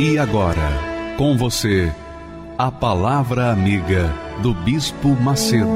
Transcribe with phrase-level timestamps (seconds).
[0.00, 1.92] E agora, com você,
[2.56, 4.08] a Palavra Amiga
[4.40, 5.66] do Bispo Macedo.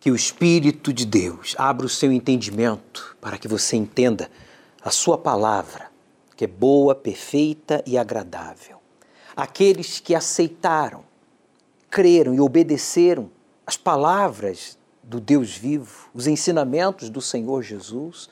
[0.00, 4.30] Que o Espírito de Deus abra o seu entendimento para que você entenda
[4.82, 5.90] a sua palavra,
[6.34, 8.78] que é boa, perfeita e agradável.
[9.36, 11.11] Aqueles que aceitaram
[11.92, 13.30] creram e obedeceram
[13.66, 18.30] as palavras do Deus vivo, os ensinamentos do Senhor Jesus,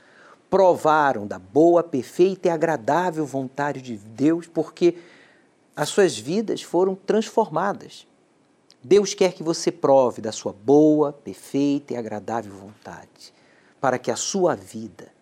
[0.49, 4.97] provaram da boa, perfeita e agradável vontade de Deus, porque
[5.77, 8.07] as suas vidas foram transformadas.
[8.83, 13.35] Deus quer que você prove da sua boa, perfeita e agradável vontade,
[13.79, 15.13] para que a sua vida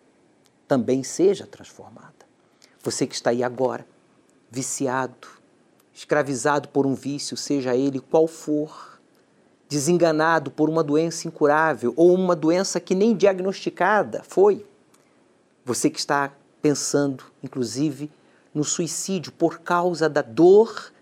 [0.68, 2.14] também seja transformada.
[2.84, 3.84] Você que está aí agora,
[4.48, 5.37] viciado,
[5.98, 9.00] escravizado por um vício, seja ele qual for,
[9.68, 14.64] desenganado por uma doença incurável ou uma doença que nem diagnosticada foi.
[15.64, 16.32] Você que está
[16.62, 18.12] pensando, inclusive,
[18.54, 20.92] no suicídio por causa da dor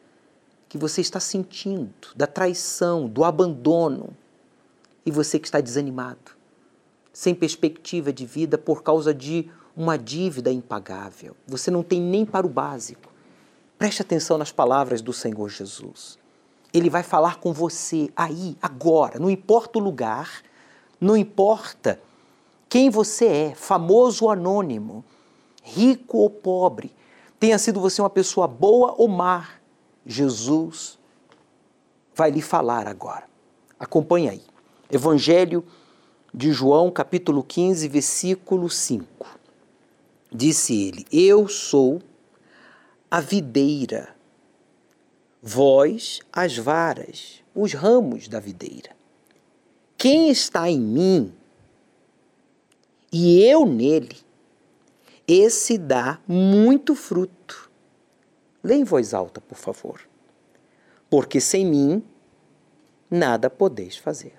[0.67, 4.17] que você está sentindo, da traição, do abandono,
[5.05, 6.33] e você que está desanimado,
[7.13, 11.37] sem perspectiva de vida por causa de uma dívida impagável.
[11.47, 13.15] Você não tem nem para o básico.
[13.79, 16.19] Preste atenção nas palavras do Senhor Jesus.
[16.73, 20.43] Ele vai falar com você aí, agora, não importa o lugar,
[21.01, 22.01] não importa
[22.69, 25.05] quem você é, famoso ou anônimo,
[25.63, 26.93] rico ou pobre,
[27.39, 29.49] tenha sido você uma pessoa boa ou má,
[30.05, 30.99] Jesus
[32.15, 33.25] vai lhe falar agora.
[33.79, 34.43] Acompanhe aí.
[34.91, 35.65] Evangelho
[36.33, 39.27] de João, capítulo 15, versículo 5.
[40.33, 42.01] Disse ele: Eu sou
[43.11, 44.15] a videira,
[45.43, 48.97] vós as varas, os ramos da videira.
[49.97, 51.33] Quem está em mim
[53.13, 54.17] e eu nele,
[55.27, 57.71] esse dá muito fruto.
[58.63, 60.01] Lê em voz alta, por favor.
[61.09, 62.05] Porque sem mim
[63.11, 64.35] nada podeis fazer.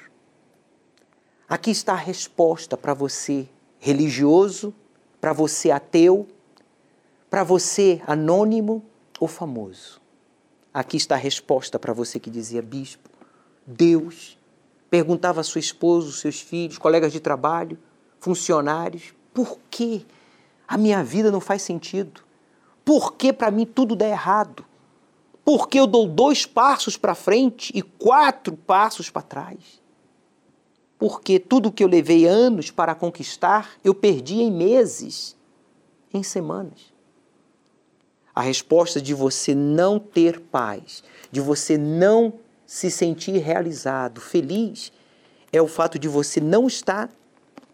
[1.47, 3.47] Aqui está a resposta para você
[3.79, 4.73] religioso,
[5.19, 6.27] para você ateu,
[7.29, 8.83] para você, anônimo
[9.19, 10.01] ou famoso?
[10.73, 13.09] Aqui está a resposta para você que dizia, bispo,
[13.65, 14.37] Deus
[14.89, 17.77] perguntava a sua esposa, seus filhos, colegas de trabalho,
[18.19, 20.05] funcionários, por que
[20.67, 22.21] a minha vida não faz sentido?
[22.83, 24.65] Por que para mim tudo dá errado?
[25.43, 29.81] Por que eu dou dois passos para frente e quatro passos para trás?
[30.97, 35.37] Porque tudo que eu levei anos para conquistar, eu perdi em meses,
[36.13, 36.96] em semanas.
[38.37, 42.35] A resposta de você não ter paz, de você não
[42.67, 44.91] se sentir realizado, feliz,
[45.51, 47.09] é o fato de você não estar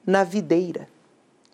[0.07, 0.87] na videira.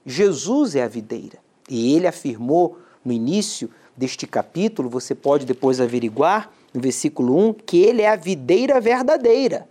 [0.06, 1.40] Jesus é a videira.
[1.68, 7.78] E ele afirmou no início deste capítulo, você pode depois averiguar, no versículo 1, que
[7.78, 9.68] ele é a videira verdadeira.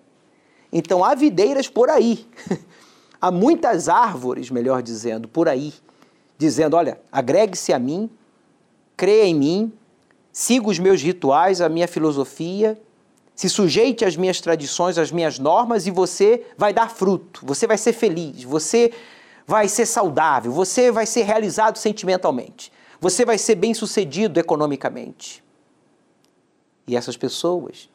[0.72, 2.26] Então há videiras por aí.
[3.22, 5.72] há muitas árvores, melhor dizendo, por aí,
[6.36, 8.10] dizendo: olha, agregue-se a mim,
[8.98, 9.72] creia em mim,
[10.32, 12.76] siga os meus rituais, a minha filosofia,
[13.32, 17.78] se sujeite às minhas tradições, às minhas normas e você vai dar fruto, você vai
[17.78, 18.92] ser feliz, você
[19.46, 25.44] vai ser saudável, você vai ser realizado sentimentalmente, você vai ser bem-sucedido economicamente.
[26.84, 27.88] E essas pessoas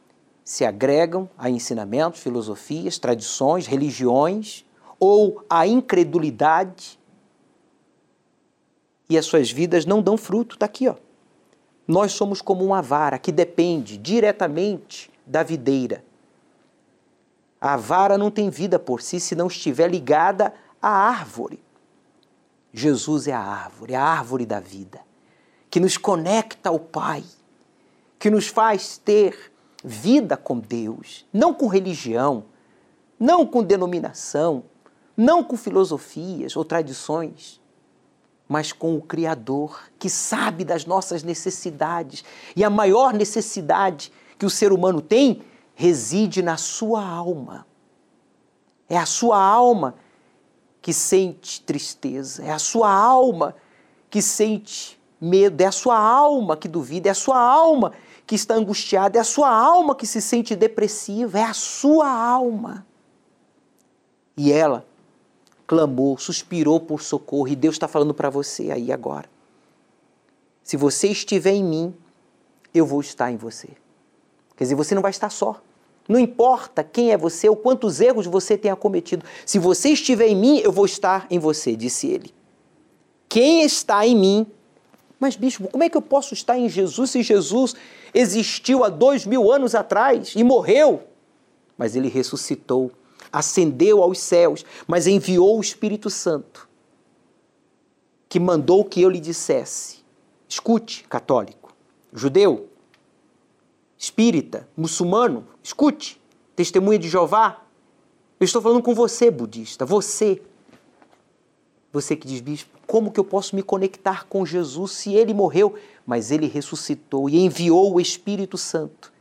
[0.45, 4.63] se agregam a ensinamentos, filosofias, tradições, religiões
[4.98, 6.98] ou a incredulidade
[9.13, 10.56] e as suas vidas não dão fruto.
[10.56, 10.95] Está aqui, ó.
[11.88, 16.04] Nós somos como uma vara que depende diretamente da videira.
[17.62, 21.60] A vara não tem vida por si se não estiver ligada à árvore.
[22.74, 25.00] Jesus é a árvore, a árvore da vida,
[25.69, 27.24] que nos conecta ao Pai,
[28.18, 29.51] que nos faz ter
[29.83, 32.45] vida com Deus, não com religião,
[33.19, 34.63] não com denominação,
[35.15, 37.62] não com filosofias ou tradições
[38.53, 42.23] mas com o Criador, que sabe das nossas necessidades.
[42.55, 45.41] E a maior necessidade que o ser humano tem
[45.73, 47.65] reside na sua alma.
[48.88, 49.95] É a sua alma
[50.83, 53.55] que sente tristeza, é a sua alma
[54.07, 57.91] que sente medo, é a sua alma que duvida, é a sua alma
[58.23, 62.85] que está angustiada, é a sua alma que se sente depressiva, é a sua alma.
[64.38, 64.85] E ela
[65.68, 69.30] clamou, suspirou por socorro, e Deus está falando para você aí agora.
[70.63, 71.94] Se você estiver em mim,
[72.74, 73.69] eu vou estar em você.
[74.56, 75.62] Quer dizer, você não vai estar só.
[76.07, 79.25] Não importa quem é você ou quantos erros você tenha cometido.
[79.45, 82.33] Se você estiver em mim, eu vou estar em você, disse ele.
[83.30, 84.48] Quem está em mim?
[85.19, 87.75] Mas, bispo, como é que eu posso estar em Jesus se Jesus
[88.13, 91.04] existiu há dois mil anos atrás e morreu?
[91.77, 92.92] Mas ele ressuscitou,
[93.33, 96.69] ascendeu aos céus, mas enviou o Espírito Santo,
[98.30, 100.03] que mandou que eu lhe dissesse:
[100.47, 101.74] escute, católico,
[102.13, 102.69] judeu,
[103.97, 106.21] espírita, muçulmano, escute,
[106.56, 107.63] testemunha de Jeová.
[108.39, 110.41] Eu estou falando com você, budista, você.
[111.91, 115.75] Você que diz, bispo, como que eu posso me conectar com Jesus se ele morreu,
[116.06, 119.12] mas ele ressuscitou e enviou o Espírito Santo?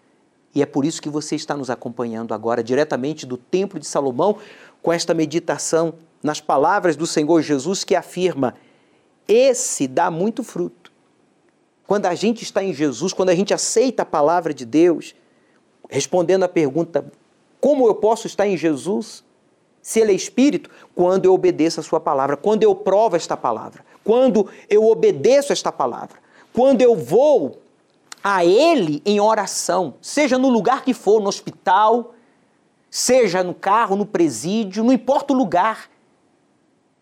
[0.55, 4.39] E é por isso que você está nos acompanhando agora diretamente do Templo de Salomão
[4.83, 8.55] com esta meditação nas palavras do Senhor Jesus que afirma:
[9.27, 10.93] esse dá muito fruto
[11.87, 15.15] quando a gente está em Jesus, quando a gente aceita a palavra de Deus,
[15.89, 17.05] respondendo à pergunta:
[17.61, 19.25] como eu posso estar em Jesus?
[19.81, 23.85] Se Ele é Espírito, quando eu obedeço a Sua palavra, quando eu provo esta palavra,
[24.05, 26.19] quando eu obedeço esta palavra,
[26.53, 27.62] quando eu vou
[28.23, 32.15] a Ele em oração, seja no lugar que for, no hospital,
[32.91, 35.91] seja no carro, no presídio, não importa o lugar.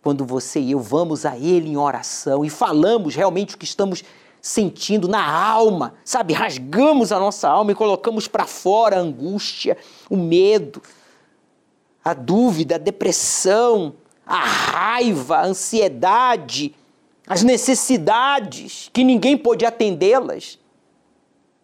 [0.02, 4.02] Quando você e eu vamos a Ele em oração e falamos realmente o que estamos
[4.40, 6.32] sentindo na alma, sabe?
[6.32, 9.76] Rasgamos a nossa alma e colocamos para fora a angústia,
[10.08, 10.80] o medo,
[12.04, 13.94] a dúvida, a depressão,
[14.24, 16.74] a raiva, a ansiedade,
[17.26, 20.59] as necessidades que ninguém pode atendê-las.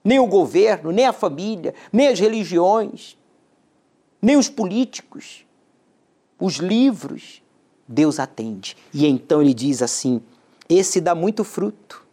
[0.07, 3.19] Nem o governo, nem a família, nem as religiões,
[4.23, 5.45] nem os políticos,
[6.39, 7.43] os livros.
[7.89, 8.77] Deus atende.
[8.93, 10.21] E então ele diz assim:
[10.69, 12.07] esse dá muito fruto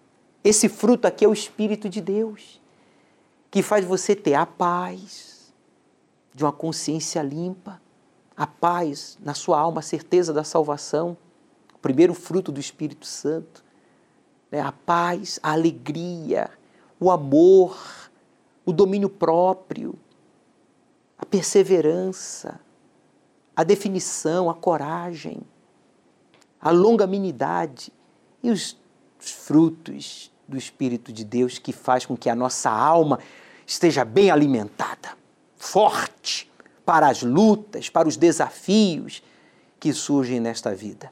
[0.44, 2.62] esse fruto aqui é o Espírito de Deus,
[3.50, 5.54] que faz você ter a paz
[6.34, 7.82] de uma consciência limpa,
[8.36, 11.16] a paz na sua alma, a certeza da salvação,
[11.74, 13.64] o primeiro fruto do Espírito Santo,
[14.52, 14.60] né?
[14.60, 16.50] a paz, a alegria,
[17.04, 17.78] o amor,
[18.66, 19.94] o domínio próprio,
[21.18, 22.62] a perseverança,
[23.54, 25.42] a definição, a coragem,
[26.62, 27.92] a longanimidade
[28.42, 28.78] e os
[29.20, 33.20] frutos do Espírito de Deus que faz com que a nossa alma
[33.68, 35.18] esteja bem alimentada,
[35.58, 36.50] forte
[36.86, 39.22] para as lutas, para os desafios
[39.78, 41.12] que surgem nesta vida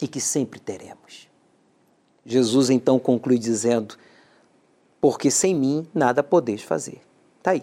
[0.00, 1.26] e que sempre teremos.
[2.24, 3.96] Jesus então conclui dizendo:
[5.06, 7.00] Porque sem mim nada podeis fazer.
[7.38, 7.62] Está aí.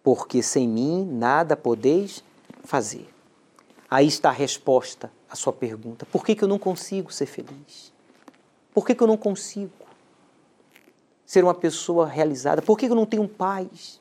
[0.00, 2.22] Porque sem mim nada podeis
[2.62, 3.12] fazer.
[3.90, 7.92] Aí está a resposta à sua pergunta: Por que, que eu não consigo ser feliz?
[8.72, 9.72] Por que, que eu não consigo?
[11.26, 12.62] ser uma pessoa realizada?
[12.62, 14.00] Por que eu não tenho paz?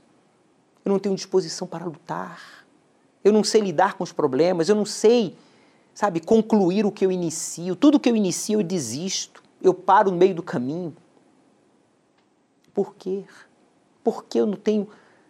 [0.85, 2.63] Eu não tenho disposição para lutar.
[3.23, 5.35] Eu não sei lidar com os problemas, eu não sei,
[5.95, 7.75] sabe, concluir o que eu inicio.
[7.75, 9.41] Tudo que eu inicio eu desisto.
[9.59, 10.95] Eu paro no meio do caminho.
[12.75, 13.23] Por quê?
[14.03, 14.87] Porque eu não tenho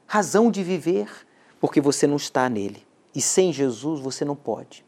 [0.08, 1.08] razão de viver?
[1.62, 2.86] Porque você não está nele.
[3.14, 4.84] E sem Jesus você não pode.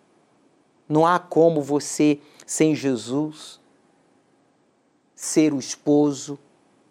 [0.89, 3.61] Não há como você, sem Jesus,
[5.15, 6.39] ser o esposo,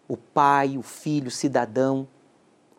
[0.07, 2.07] o pai, o filho, o cidadão,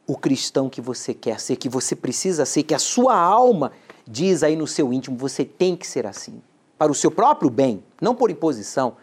[0.06, 3.72] o cristão que você quer ser, que você precisa ser, que a sua alma
[4.06, 6.40] diz aí no seu íntimo, você tem que ser assim.
[6.78, 8.96] Para o seu próprio bem, não por imposição,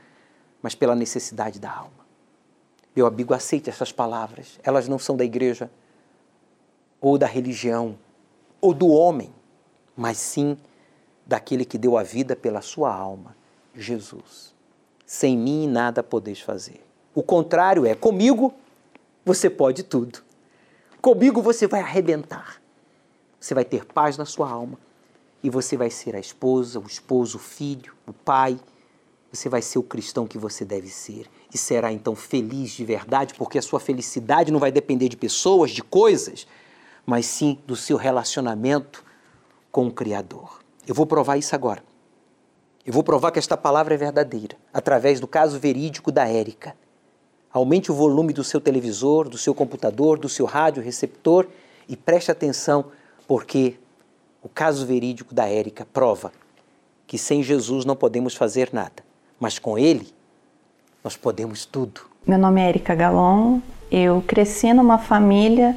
[0.62, 1.95] mas pela necessidade da alma.
[2.96, 4.60] Meu amigo, aceite essas palavras.
[4.64, 5.70] Elas não são da igreja,
[7.02, 7.98] ou da religião,
[8.62, 9.34] ou do homem,
[9.96, 10.58] mas sim
[11.25, 13.36] daquele que deu a vida pela sua alma,
[13.75, 14.54] Jesus.
[15.06, 16.84] Sem mim nada podeis fazer.
[17.14, 18.54] O contrário é: comigo
[19.24, 20.24] você pode tudo.
[21.02, 22.62] Comigo você vai arrebentar.
[23.40, 24.80] Você vai ter paz na sua alma.
[25.44, 28.60] E você vai ser a esposa, o esposo, o filho, o pai.
[29.36, 31.27] Você vai ser o cristão que você deve ser.
[31.54, 35.72] E será então feliz de verdade, porque a sua felicidade não vai depender de pessoas,
[35.72, 36.48] de coisas,
[37.06, 39.04] mas sim do seu relacionamento
[39.72, 40.60] com o Criador.
[40.88, 41.84] Eu vou provar isso agora.
[42.86, 46.75] Eu vou provar que esta palavra é verdadeira, através do caso verídico da Érica
[47.56, 51.48] Aumente o volume do seu televisor, do seu computador, do seu rádio receptor
[51.88, 52.92] e preste atenção,
[53.25, 53.80] porque
[54.44, 56.34] o caso verídico da Érica prova
[57.08, 59.04] que sem Jesus não podemos fazer nada,
[59.39, 60.08] mas com Ele
[61.04, 62.01] nós podemos tudo.
[62.25, 63.60] Meu nome é Érica Galon,
[63.92, 65.75] eu cresci numa família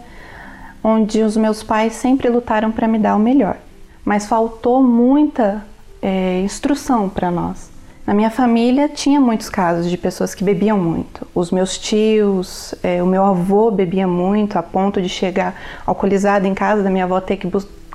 [0.82, 3.58] onde os meus pais sempre lutaram para me dar o melhor,
[4.04, 5.64] mas faltou muita
[6.00, 7.70] é, instrução para nós.
[8.06, 11.26] Na minha família tinha muitos casos de pessoas que bebiam muito.
[11.34, 16.54] Os meus tios, é, o meu avô bebia muito a ponto de chegar alcoolizado em
[16.54, 17.46] casa, da minha avó ter que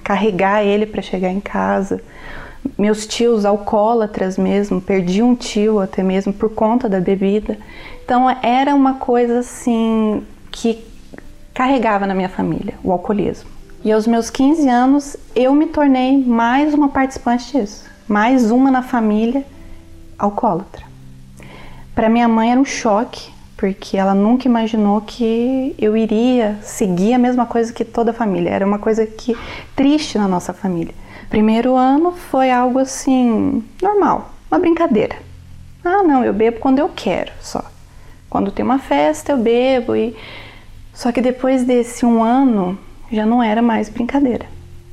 [0.04, 2.00] carregar ele para chegar em casa.
[2.78, 7.58] Meus tios alcoólatras mesmo, perdi um tio até mesmo por conta da bebida.
[8.04, 10.84] Então era uma coisa assim que
[11.54, 13.50] carregava na minha família, o alcoolismo.
[13.84, 18.82] E aos meus 15 anos eu me tornei mais uma participante disso, mais uma na
[18.82, 19.46] família
[20.18, 20.86] alcoólatra.
[21.94, 27.20] Para minha mãe era um choque, porque ela nunca imaginou que eu iria seguir a
[27.20, 28.50] mesma coisa que toda a família.
[28.50, 29.38] Era uma coisa que
[29.76, 30.94] triste na nossa família.
[31.34, 35.16] Primeiro ano foi algo assim normal, uma brincadeira.
[35.84, 37.66] Ah, não, eu bebo quando eu quero, só.
[38.30, 40.16] Quando tem uma festa eu bebo e
[40.94, 42.78] só que depois desse um ano
[43.12, 44.46] já não era mais brincadeira.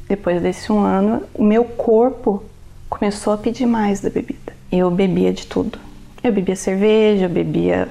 [0.09, 2.43] Depois desse um ano, o meu corpo
[2.89, 5.79] começou a pedir mais da bebida eu bebia de tudo.
[6.23, 7.89] Eu bebia cerveja, eu bebia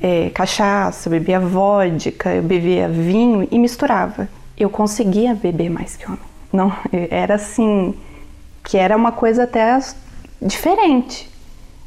[0.00, 4.28] é, cachaça, eu bebia vodka, eu bebia vinho e misturava.
[4.56, 6.27] Eu conseguia beber mais que homem.
[6.52, 6.72] Não,
[7.10, 7.94] era assim,
[8.64, 9.78] que era uma coisa até
[10.40, 11.28] diferente.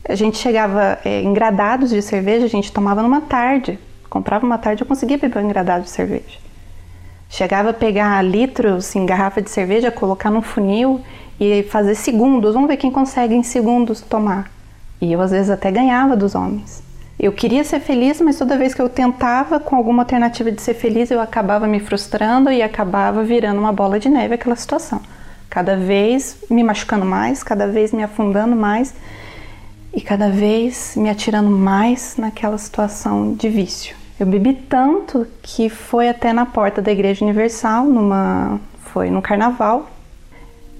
[0.07, 3.79] A gente chegava é, em gradados de cerveja, a gente tomava numa tarde.
[4.09, 6.39] Comprava uma tarde, eu conseguia beber um engradado de cerveja.
[7.29, 11.01] Chegava a pegar litros assim, garrafa de cerveja, colocar num funil
[11.39, 12.53] e fazer segundos.
[12.53, 14.51] Vamos ver quem consegue em segundos tomar.
[14.99, 16.83] E eu às vezes até ganhava dos homens.
[17.21, 20.73] Eu queria ser feliz, mas toda vez que eu tentava com alguma alternativa de ser
[20.73, 24.99] feliz, eu acabava me frustrando e acabava virando uma bola de neve aquela situação.
[25.47, 28.95] Cada vez me machucando mais, cada vez me afundando mais
[29.93, 33.95] e cada vez me atirando mais naquela situação de vício.
[34.19, 39.91] Eu bebi tanto que foi até na porta da Igreja Universal, numa foi no carnaval,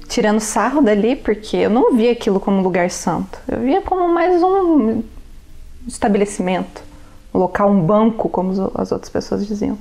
[0.07, 3.37] tirando sarro dali, porque eu não via aquilo como lugar santo.
[3.47, 5.03] Eu via como mais um
[5.87, 6.83] estabelecimento,
[7.33, 9.77] um local, um banco, como as outras pessoas diziam.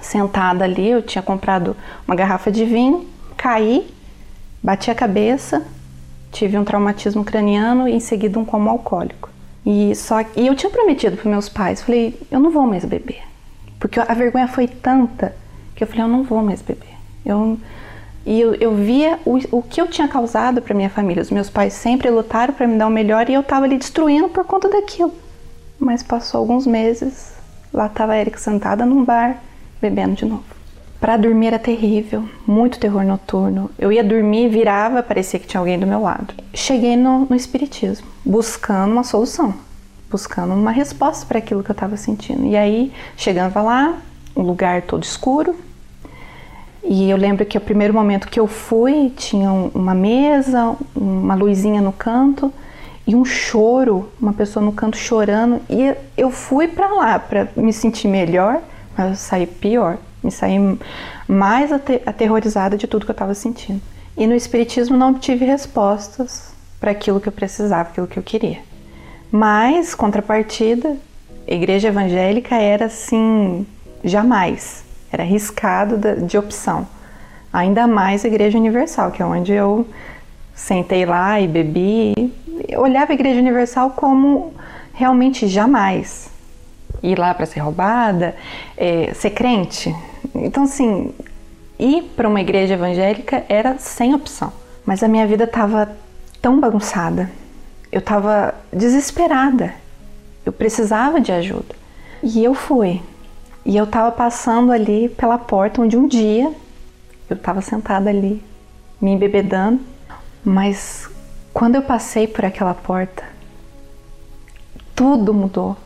[0.00, 3.06] Sentada ali, eu tinha comprado uma garrafa de vinho,
[3.36, 3.92] caí,
[4.62, 5.64] bati a cabeça,
[6.30, 9.28] tive um traumatismo craniano e em seguida um coma alcoólico.
[9.64, 13.22] E só e eu tinha prometido para meus pais, falei, eu não vou mais beber,
[13.78, 15.34] porque a vergonha foi tanta
[15.74, 16.94] que eu falei, eu não vou mais beber.
[17.24, 17.58] Eu
[18.24, 21.22] e eu, eu via o, o que eu tinha causado para minha família.
[21.22, 24.28] Os meus pais sempre lutaram para me dar o melhor e eu estava ali destruindo
[24.28, 25.12] por conta daquilo.
[25.80, 27.32] Mas passou alguns meses,
[27.72, 29.42] lá estava a Erika sentada num bar,
[29.80, 30.44] bebendo de novo.
[31.00, 33.70] Para dormir era terrível, muito terror noturno.
[33.78, 36.34] Eu ia dormir, virava, parecia que tinha alguém do meu lado.
[36.52, 39.54] Cheguei no, no Espiritismo, buscando uma solução,
[40.10, 42.44] buscando uma resposta para aquilo que eu estava sentindo.
[42.44, 43.96] E aí, chegando lá,
[44.36, 45.56] um lugar todo escuro,
[46.84, 51.80] e eu lembro que o primeiro momento que eu fui tinha uma mesa, uma luzinha
[51.80, 52.52] no canto
[53.10, 55.60] e um choro, uma pessoa no canto chorando.
[55.68, 58.60] E eu fui para lá para me sentir melhor,
[58.96, 60.58] mas eu saí pior, me saí
[61.26, 63.82] mais aterrorizada de tudo que eu estava sentindo.
[64.16, 68.58] E no Espiritismo não obtive respostas para aquilo que eu precisava, aquilo que eu queria.
[69.32, 70.96] Mas, contrapartida,
[71.48, 73.66] a igreja evangélica era assim,
[74.04, 76.86] jamais era riscado de opção.
[77.52, 79.84] Ainda mais a Igreja Universal, que é onde eu
[80.54, 82.14] sentei lá e bebi.
[82.76, 84.52] Olhava a Igreja Universal como
[84.92, 86.30] realmente jamais
[87.02, 88.36] ir lá para ser roubada,
[88.76, 89.94] é, ser crente.
[90.34, 91.12] Então, assim,
[91.78, 94.52] ir para uma igreja evangélica era sem opção.
[94.84, 95.90] Mas a minha vida estava
[96.40, 97.30] tão bagunçada,
[97.92, 99.74] eu estava desesperada,
[100.44, 101.74] eu precisava de ajuda.
[102.22, 103.00] E eu fui.
[103.64, 106.50] E eu estava passando ali pela porta onde um dia
[107.28, 108.42] eu estava sentada ali,
[109.00, 109.80] me embebedando,
[110.44, 111.09] mas
[111.52, 113.24] quando eu passei por aquela porta,
[114.94, 115.76] tudo mudou.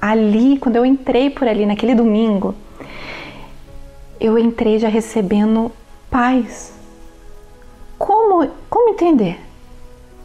[0.00, 2.54] Ali, quando eu entrei por ali naquele domingo,
[4.20, 5.72] eu entrei já recebendo
[6.10, 6.72] paz.
[7.98, 9.40] Como, como entender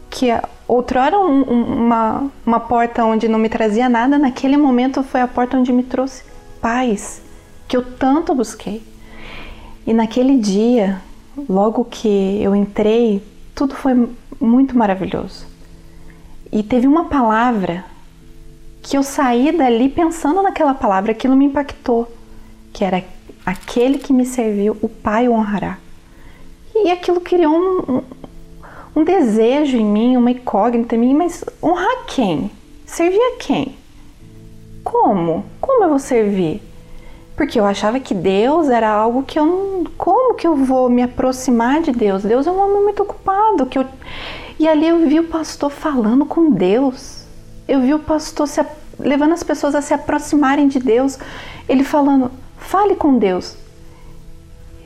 [0.08, 0.26] que
[0.66, 5.56] outrora um, uma, uma porta onde não me trazia nada, naquele momento foi a porta
[5.56, 6.24] onde me trouxe
[6.60, 7.22] paz
[7.66, 8.82] que eu tanto busquei.
[9.86, 11.00] E naquele dia,
[11.48, 13.22] logo que eu entrei,
[13.54, 14.08] tudo foi
[14.40, 15.46] muito maravilhoso.
[16.50, 17.84] E teve uma palavra
[18.82, 22.10] que eu saí dali pensando naquela palavra, aquilo me impactou,
[22.72, 23.04] que era
[23.44, 25.78] aquele que me serviu, o Pai o honrará.
[26.74, 28.02] E aquilo criou um, um,
[28.96, 32.50] um desejo em mim, uma incógnita em mim, mas honrar quem?
[32.86, 33.76] Servir a quem?
[34.82, 35.44] Como?
[35.60, 36.62] Como eu vou servir?
[37.40, 39.84] Porque eu achava que Deus era algo que eu não.
[39.96, 42.22] Como que eu vou me aproximar de Deus?
[42.22, 43.64] Deus é um homem muito ocupado.
[43.64, 43.86] Que eu,
[44.58, 47.24] e ali eu vi o pastor falando com Deus.
[47.66, 48.62] Eu vi o pastor se,
[48.98, 51.18] levando as pessoas a se aproximarem de Deus.
[51.66, 53.56] Ele falando, fale com Deus.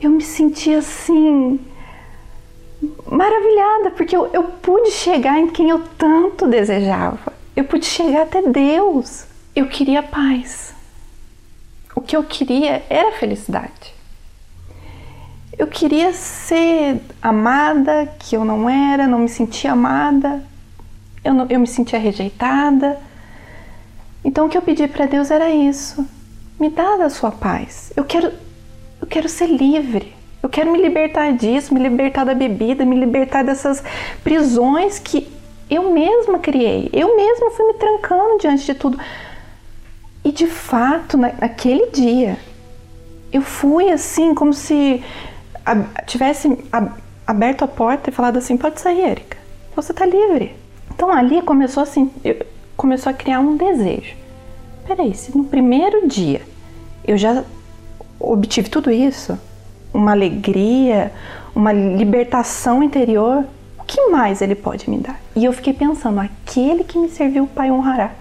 [0.01, 1.59] Eu me senti assim
[3.05, 7.33] maravilhada, porque eu, eu pude chegar em quem eu tanto desejava.
[7.53, 9.25] Eu pude chegar até Deus.
[9.53, 10.74] Eu queria paz.
[11.95, 13.95] O que eu queria era felicidade.
[15.57, 20.43] Eu queria ser amada, que eu não era, não me sentia amada,
[21.23, 22.99] eu, não, eu me sentia rejeitada.
[24.23, 26.05] Então o que eu pedi para Deus era isso:
[26.59, 27.93] me dá da sua paz.
[27.95, 28.31] Eu quero,
[29.01, 30.13] eu quero ser livre.
[30.43, 33.83] Eu quero me libertar disso, me libertar da bebida, me libertar dessas
[34.23, 35.27] prisões que
[35.69, 36.89] eu mesma criei.
[36.93, 38.99] Eu mesma fui me trancando diante de tudo.
[40.25, 42.35] E de fato, naquele dia,
[43.31, 45.03] eu fui assim, como se
[46.07, 46.57] tivesse
[47.27, 49.37] aberto a porta e falado assim: pode sair, Erika,
[49.75, 50.55] você está livre.
[50.91, 52.11] Então ali começou assim,
[52.75, 54.15] começou a criar um desejo.
[54.87, 56.41] Peraí, se no primeiro dia
[57.07, 57.43] eu já
[58.19, 59.37] obtive tudo isso,
[59.93, 61.11] uma alegria,
[61.55, 63.45] uma libertação interior,
[63.77, 65.19] o que mais ele pode me dar?
[65.35, 68.11] E eu fiquei pensando: aquele que me serviu, o Pai honrará.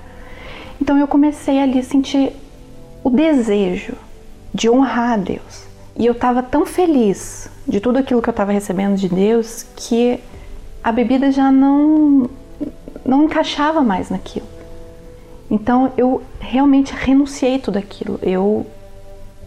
[0.81, 2.33] Então eu comecei ali a sentir
[3.03, 3.95] o desejo
[4.53, 5.65] de honrar a Deus.
[5.97, 10.19] E eu estava tão feliz de tudo aquilo que eu estava recebendo de Deus que
[10.83, 12.29] a bebida já não
[13.05, 14.47] não encaixava mais naquilo.
[15.51, 18.19] Então eu realmente renunciei tudo aquilo.
[18.23, 18.67] Eu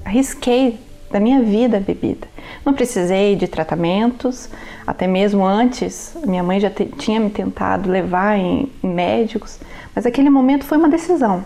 [0.06, 0.80] arrisquei
[1.12, 2.28] da minha vida a bebida.
[2.66, 4.50] Não precisei de tratamentos,
[4.86, 9.60] até mesmo antes, minha mãe já tinha me tentado levar em, em médicos,
[9.98, 11.44] mas aquele momento foi uma decisão.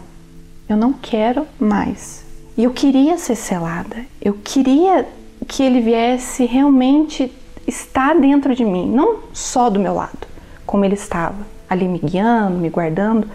[0.67, 2.25] Eu não quero mais.
[2.57, 4.05] E eu queria ser selada.
[4.21, 5.07] Eu queria
[5.47, 7.31] que ele viesse realmente
[7.65, 10.27] estar dentro de mim, não só do meu lado,
[10.65, 13.25] como ele estava, ali me guiando, me guardando,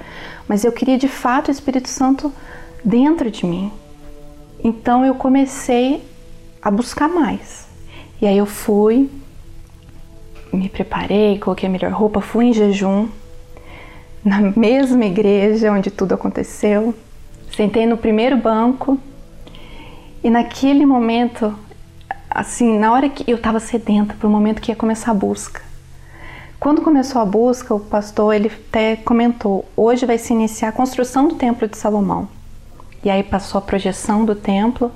[0.47, 2.31] mas eu queria de fato o Espírito Santo
[2.85, 3.73] dentro de mim.
[4.63, 6.05] Então eu comecei
[6.61, 7.67] a buscar mais.
[8.21, 9.09] E aí eu fui,
[10.53, 13.09] me preparei, coloquei a melhor roupa, fui em jejum,
[14.27, 16.93] na mesma igreja onde tudo aconteceu.
[17.57, 18.99] Sentei no primeiro banco
[20.23, 21.57] e naquele momento,
[22.29, 25.63] assim, na hora que eu estava sedenta para o momento que ia começar a busca.
[26.59, 31.29] Quando começou a busca, o pastor ele até comentou: hoje vai se iniciar a construção
[31.29, 32.29] do templo de Salomão.
[33.05, 34.91] E aí passou a projeção do templo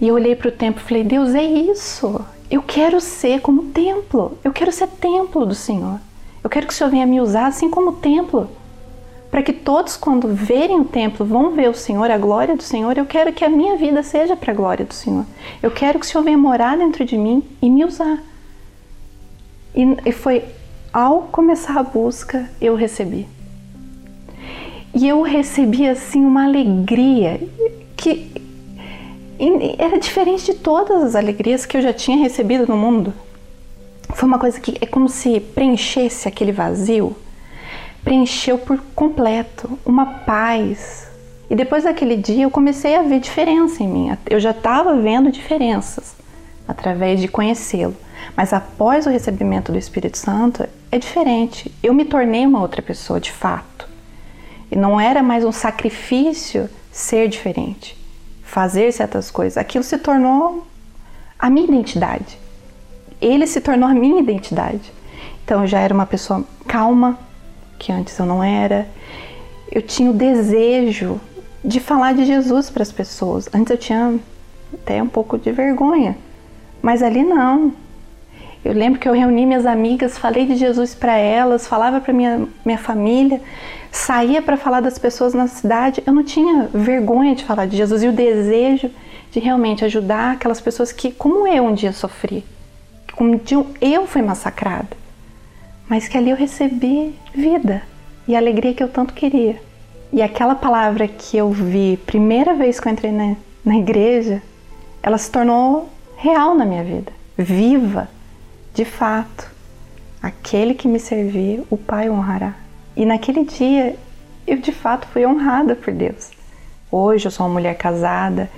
[0.00, 2.24] e eu olhei para o templo e falei: Deus, é isso.
[2.48, 4.38] Eu quero ser como templo.
[4.44, 5.98] Eu quero ser templo do Senhor.
[6.48, 8.48] Eu quero que o Senhor venha me usar assim como templo.
[9.30, 12.96] Para que todos, quando verem o templo, vão ver o Senhor, a glória do Senhor.
[12.96, 15.26] Eu quero que a minha vida seja para a glória do Senhor.
[15.62, 18.22] Eu quero que o Senhor venha morar dentro de mim e me usar.
[19.74, 20.42] E, e foi
[20.90, 23.28] ao começar a busca, eu recebi.
[24.94, 27.46] E eu recebi assim uma alegria
[27.94, 28.32] que
[29.78, 33.12] era diferente de todas as alegrias que eu já tinha recebido no mundo.
[34.14, 37.16] Foi uma coisa que é como se preenchesse aquele vazio,
[38.02, 41.08] preencheu por completo, uma paz.
[41.50, 44.16] E depois daquele dia eu comecei a ver diferença em mim.
[44.28, 46.14] Eu já estava vendo diferenças
[46.66, 47.96] através de conhecê-lo.
[48.36, 51.72] Mas após o recebimento do Espírito Santo é diferente.
[51.82, 53.88] Eu me tornei uma outra pessoa de fato.
[54.70, 57.96] E não era mais um sacrifício ser diferente,
[58.42, 59.56] fazer certas coisas.
[59.56, 60.66] Aquilo se tornou
[61.38, 62.38] a minha identidade
[63.20, 64.92] ele se tornou a minha identidade.
[65.44, 67.18] Então eu já era uma pessoa calma,
[67.78, 68.86] que antes eu não era.
[69.70, 71.20] Eu tinha o desejo
[71.64, 73.48] de falar de Jesus para as pessoas.
[73.54, 74.18] Antes eu tinha
[74.74, 76.16] até um pouco de vergonha,
[76.82, 77.72] mas ali não.
[78.64, 82.46] Eu lembro que eu reuni minhas amigas, falei de Jesus para elas, falava para minha
[82.64, 83.40] minha família,
[83.90, 86.02] saía para falar das pessoas na cidade.
[86.06, 88.90] Eu não tinha vergonha de falar de Jesus e o desejo
[89.30, 92.44] de realmente ajudar aquelas pessoas que, como eu um dia sofri,
[93.18, 93.40] como
[93.80, 94.96] eu fui massacrada,
[95.88, 97.82] mas que ali eu recebi vida
[98.28, 99.60] e a alegria que eu tanto queria.
[100.12, 104.40] E aquela palavra que eu vi primeira vez que eu entrei na, na igreja,
[105.02, 108.08] ela se tornou real na minha vida, viva,
[108.72, 109.50] de fato.
[110.22, 112.54] Aquele que me servir, o Pai honrará.
[112.96, 113.96] E naquele dia
[114.46, 116.30] eu de fato fui honrada por Deus.
[116.88, 118.48] Hoje eu sou uma mulher casada,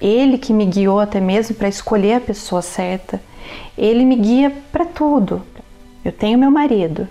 [0.00, 3.20] ele que me guiou até mesmo para escolher a pessoa certa.
[3.76, 5.42] Ele me guia para tudo.
[6.04, 7.06] Eu tenho meu marido,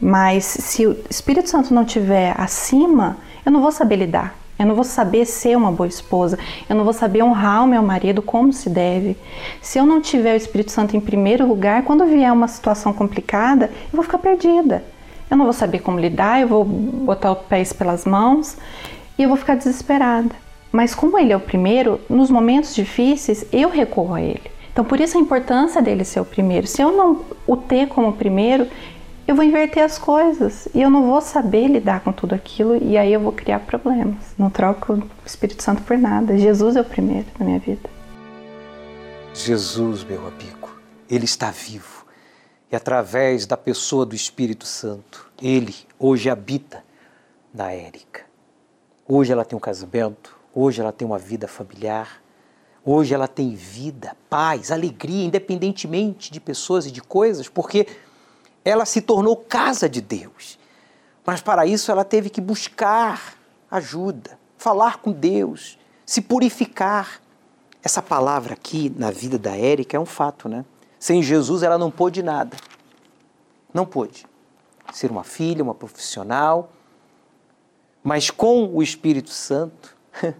[0.00, 4.34] mas se o Espírito Santo não estiver acima, eu não vou saber lidar.
[4.58, 6.38] Eu não vou saber ser uma boa esposa.
[6.68, 9.16] Eu não vou saber honrar o meu marido como se deve.
[9.62, 13.66] Se eu não tiver o Espírito Santo em primeiro lugar, quando vier uma situação complicada,
[13.66, 14.84] eu vou ficar perdida.
[15.30, 18.58] Eu não vou saber como lidar, eu vou botar os pés pelas mãos
[19.16, 20.34] e eu vou ficar desesperada.
[20.72, 24.50] Mas como ele é o primeiro, nos momentos difíceis eu recorro a ele.
[24.72, 26.66] Então por isso a importância dele ser o primeiro.
[26.66, 28.68] Se eu não o ter como primeiro,
[29.26, 32.96] eu vou inverter as coisas e eu não vou saber lidar com tudo aquilo e
[32.96, 34.34] aí eu vou criar problemas.
[34.38, 36.36] Não troco o Espírito Santo por nada.
[36.36, 37.88] Jesus é o primeiro na minha vida.
[39.32, 40.70] Jesus, meu amigo,
[41.08, 42.04] ele está vivo.
[42.72, 46.84] E através da pessoa do Espírito Santo, ele hoje habita
[47.52, 48.22] na Érica.
[49.06, 52.22] Hoje ela tem um casamento, hoje ela tem uma vida familiar,
[52.84, 57.86] hoje ela tem vida, paz, alegria, independentemente de pessoas e de coisas, porque
[58.64, 60.58] ela se tornou casa de Deus.
[61.24, 63.34] Mas para isso ela teve que buscar
[63.70, 67.20] ajuda, falar com Deus, se purificar.
[67.82, 70.64] Essa palavra aqui na vida da Érica é um fato, né?
[70.98, 72.56] Sem Jesus ela não pôde nada.
[73.72, 74.26] Não pôde
[74.92, 76.70] ser uma filha, uma profissional.
[78.02, 79.96] Mas com o Espírito Santo,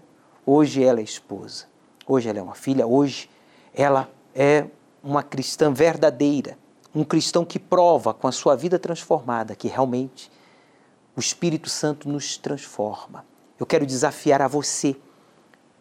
[0.45, 1.67] hoje ela é esposa.
[2.07, 3.31] Hoje ela é uma filha, hoje
[3.75, 4.67] ela é
[5.03, 6.57] uma cristã verdadeira
[6.95, 10.31] um cristão que prova com a sua vida transformada que realmente
[11.17, 13.25] o Espírito Santo nos transforma.
[13.59, 14.97] Eu quero desafiar a você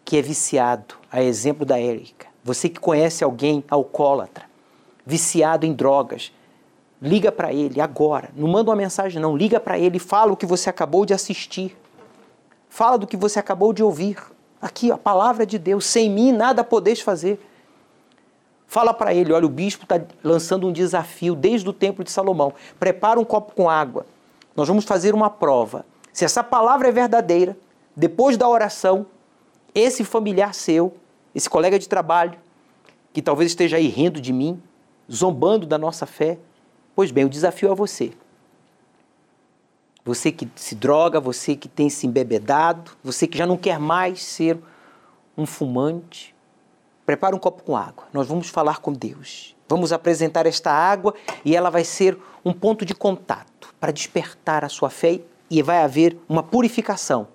[0.04, 4.44] que é viciado, a exemplo da Érica, você que conhece alguém alcoólatra,
[5.04, 6.32] viciado em drogas,
[7.00, 10.36] liga para ele agora, não manda uma mensagem não, liga para ele e fala o
[10.36, 11.76] que você acabou de assistir.
[12.70, 14.16] Fala do que você acabou de ouvir.
[14.62, 17.38] Aqui, a palavra de Deus, sem mim nada podeis fazer.
[18.66, 22.54] Fala para ele: olha, o bispo está lançando um desafio desde o templo de Salomão.
[22.78, 24.06] Prepara um copo com água.
[24.54, 25.84] Nós vamos fazer uma prova.
[26.12, 27.56] Se essa palavra é verdadeira,
[27.96, 29.04] depois da oração,
[29.74, 30.94] esse familiar seu,
[31.34, 32.38] esse colega de trabalho,
[33.12, 34.62] que talvez esteja aí rindo de mim,
[35.10, 36.38] zombando da nossa fé,
[36.94, 38.12] pois bem, o desafio é você.
[40.04, 44.22] Você que se droga, você que tem se embebedado, você que já não quer mais
[44.22, 44.58] ser
[45.36, 46.34] um fumante,
[47.10, 48.06] Prepara um copo com água.
[48.12, 49.56] Nós vamos falar com Deus.
[49.68, 51.12] Vamos apresentar esta água
[51.44, 55.82] e ela vai ser um ponto de contato para despertar a sua fé e vai
[55.82, 57.26] haver uma purificação.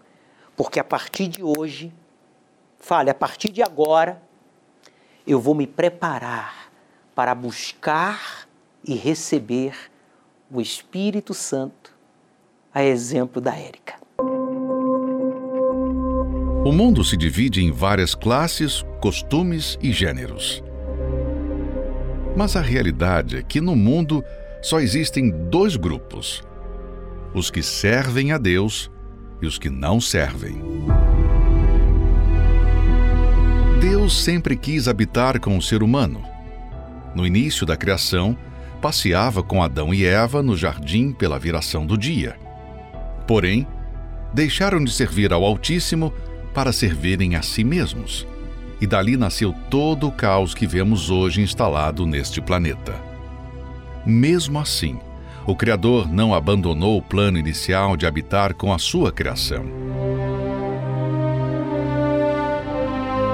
[0.55, 1.93] Porque a partir de hoje,
[2.79, 4.23] fale, a partir de agora,
[5.27, 6.71] eu vou me preparar
[7.13, 8.47] para buscar
[8.81, 9.75] e receber
[10.49, 11.94] o Espírito Santo,
[12.75, 13.93] a exemplo da Érica.
[16.65, 20.61] O mundo se divide em várias classes, costumes e gêneros.
[22.35, 24.21] Mas a realidade é que no mundo
[24.61, 26.43] só existem dois grupos:
[27.33, 28.91] os que servem a Deus
[29.41, 30.61] e os que não servem.
[33.79, 36.21] Deus sempre quis habitar com o ser humano.
[37.15, 38.37] No início da criação,
[38.81, 42.44] passeava com Adão e Eva no jardim pela viração do dia.
[43.27, 43.67] Porém,
[44.33, 46.13] deixaram de servir ao Altíssimo
[46.53, 48.27] para servirem a si mesmos.
[48.79, 52.93] E dali nasceu todo o caos que vemos hoje instalado neste planeta.
[54.05, 54.99] Mesmo assim,
[55.45, 59.65] o Criador não abandonou o plano inicial de habitar com a sua criação.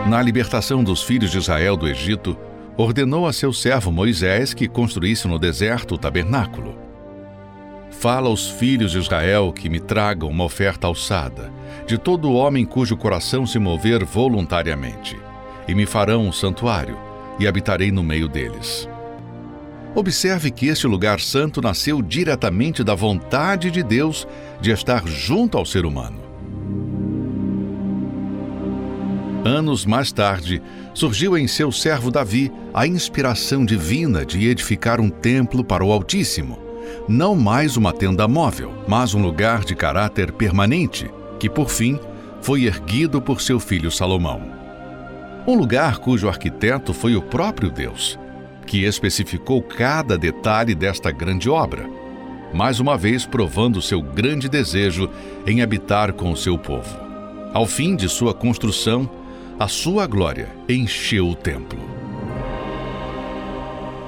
[0.08, 2.38] Na libertação dos filhos de Israel do Egito,
[2.76, 6.81] ordenou a seu servo Moisés que construísse no deserto o tabernáculo.
[8.02, 11.54] Fala aos filhos de Israel que me tragam uma oferta alçada,
[11.86, 15.20] de todo homem cujo coração se mover voluntariamente,
[15.68, 16.98] e me farão um santuário,
[17.38, 18.90] e habitarei no meio deles.
[19.94, 24.28] Observe que este lugar santo nasceu diretamente da vontade de Deus
[24.60, 26.18] de estar junto ao ser humano.
[29.46, 30.60] Anos mais tarde,
[30.92, 36.71] surgiu em seu servo Davi a inspiração divina de edificar um templo para o Altíssimo
[37.08, 42.00] não mais uma tenda móvel, mas um lugar de caráter permanente, que por fim
[42.42, 44.42] foi erguido por seu filho Salomão.
[45.48, 48.18] Um lugar cujo arquiteto foi o próprio Deus,
[48.66, 51.90] que especificou cada detalhe desta grande obra,
[52.54, 55.10] mais uma vez provando seu grande desejo
[55.46, 57.00] em habitar com o seu povo.
[57.54, 59.10] Ao fim de sua construção,
[59.60, 61.80] a sua glória encheu o templo.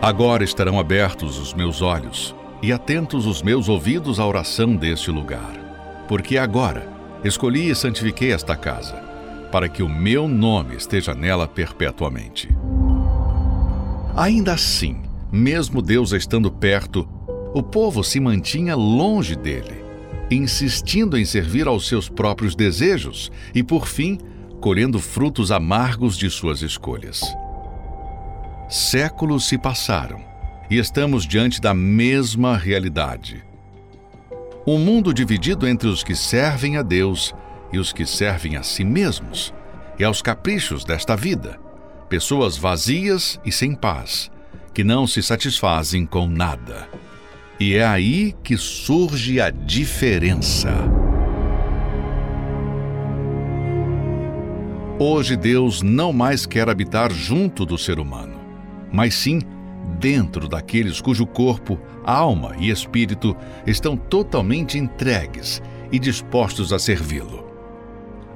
[0.01, 5.61] Agora estarão abertos os meus olhos e atentos os meus ouvidos à oração deste lugar.
[6.07, 6.87] porque agora
[7.23, 8.95] escolhi e santifiquei esta casa,
[9.51, 12.49] para que o meu nome esteja nela perpetuamente.
[14.15, 17.07] Ainda assim, mesmo Deus estando perto,
[17.53, 19.83] o povo se mantinha longe dele,
[20.29, 24.19] insistindo em servir aos seus próprios desejos e, por fim,
[24.59, 27.21] colhendo frutos amargos de suas escolhas.
[28.69, 30.32] Séculos se passaram
[30.73, 33.45] e estamos diante da mesma realidade.
[34.65, 37.31] Um mundo dividido entre os que servem a Deus
[37.71, 39.53] e os que servem a si mesmos
[39.99, 41.59] e aos caprichos desta vida.
[42.09, 44.31] Pessoas vazias e sem paz,
[44.73, 46.89] que não se satisfazem com nada.
[47.59, 50.73] E é aí que surge a diferença.
[54.97, 58.39] Hoje Deus não mais quer habitar junto do ser humano,
[58.91, 59.39] mas sim
[60.03, 63.33] dentro daqueles cujo corpo, alma e espírito
[63.65, 65.61] estão totalmente entregues
[65.93, 67.47] e dispostos a servi-lo.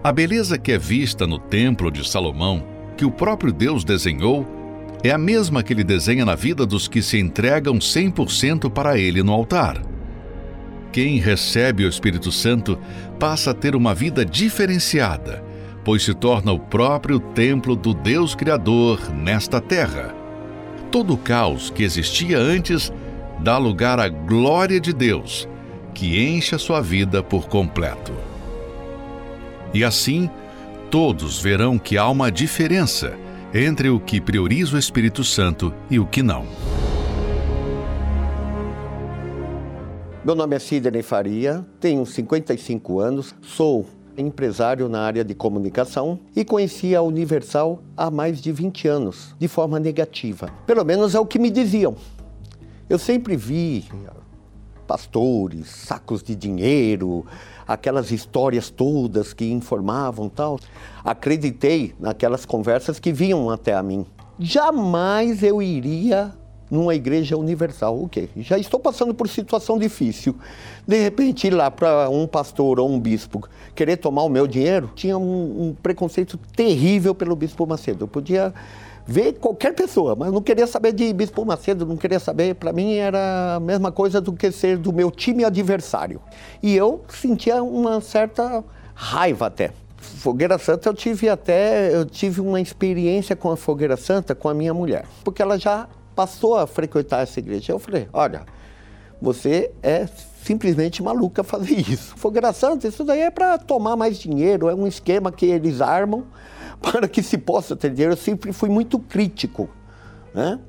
[0.01, 2.63] A beleza que é vista no Templo de Salomão,
[2.95, 4.47] que o próprio Deus desenhou,
[5.03, 9.21] é a mesma que ele desenha na vida dos que se entregam 100% para ele
[9.21, 9.81] no altar.
[10.93, 12.79] Quem recebe o Espírito Santo
[13.19, 15.43] passa a ter uma vida diferenciada,
[15.83, 20.16] pois se torna o próprio templo do Deus Criador nesta terra.
[20.91, 22.91] Todo o caos que existia antes
[23.39, 25.47] dá lugar à glória de Deus,
[25.93, 28.13] que enche a sua vida por completo.
[29.73, 30.29] E assim,
[30.89, 33.17] todos verão que há uma diferença
[33.53, 36.45] entre o que prioriza o Espírito Santo e o que não.
[40.23, 43.85] Meu nome é Sidney Faria, tenho 55 anos, sou
[44.17, 49.47] empresário na área de comunicação e conheci a Universal há mais de 20 anos, de
[49.47, 50.49] forma negativa.
[50.65, 51.95] Pelo menos é o que me diziam.
[52.89, 53.85] Eu sempre vi
[54.87, 57.25] pastores, sacos de dinheiro,
[57.67, 60.57] aquelas histórias todas que informavam tal.
[61.03, 64.05] Acreditei naquelas conversas que vinham até a mim.
[64.39, 66.33] Jamais eu iria
[66.69, 68.01] numa igreja universal.
[68.01, 68.29] O quê?
[68.37, 70.35] Já estou passando por situação difícil.
[70.87, 74.91] De repente, ir lá para um pastor ou um bispo querer tomar o meu dinheiro,
[74.95, 78.05] tinha um, um preconceito terrível pelo bispo Macedo.
[78.05, 78.53] Eu podia
[79.07, 82.95] ver qualquer pessoa, mas não queria saber de Bispo Macedo, não queria saber, para mim
[82.95, 86.21] era a mesma coisa do que ser do meu time adversário.
[86.61, 89.71] E eu sentia uma certa raiva até.
[89.97, 94.53] Fogueira Santa eu tive até, eu tive uma experiência com a Fogueira Santa com a
[94.53, 97.71] minha mulher, porque ela já passou a frequentar essa igreja.
[97.71, 98.43] Eu falei, olha,
[99.21, 100.07] você é
[100.43, 102.17] simplesmente maluca fazer isso.
[102.17, 106.25] Fogueira Santa, isso daí é para tomar mais dinheiro, é um esquema que eles armam
[106.81, 108.13] para que se possa ter dinheiro.
[108.13, 109.69] Eu sempre fui muito crítico,
[110.33, 110.59] né?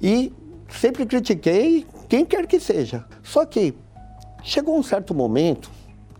[0.00, 0.32] E
[0.68, 3.04] sempre critiquei quem quer que seja.
[3.20, 3.74] Só que
[4.44, 5.70] chegou um certo momento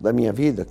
[0.01, 0.67] da minha vida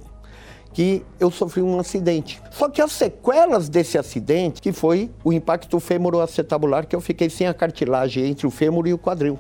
[0.75, 2.43] que eu sofri um acidente.
[2.51, 7.47] Só que as sequelas desse acidente, que foi o impacto fêmuro-acetabular, que eu fiquei sem
[7.47, 9.39] a cartilagem entre o fêmur e o quadril.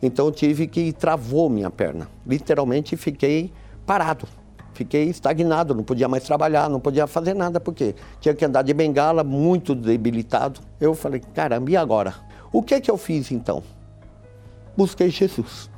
[0.00, 2.08] Então tive que travou minha perna.
[2.26, 3.52] Literalmente fiquei
[3.84, 4.26] parado
[4.80, 8.72] fiquei estagnado, não podia mais trabalhar, não podia fazer nada, porque tinha que andar de
[8.72, 10.60] bengala, muito debilitado.
[10.80, 12.14] Eu falei, caramba, e agora?
[12.50, 13.62] O que é que eu fiz então?
[14.74, 15.70] Busquei Jesus.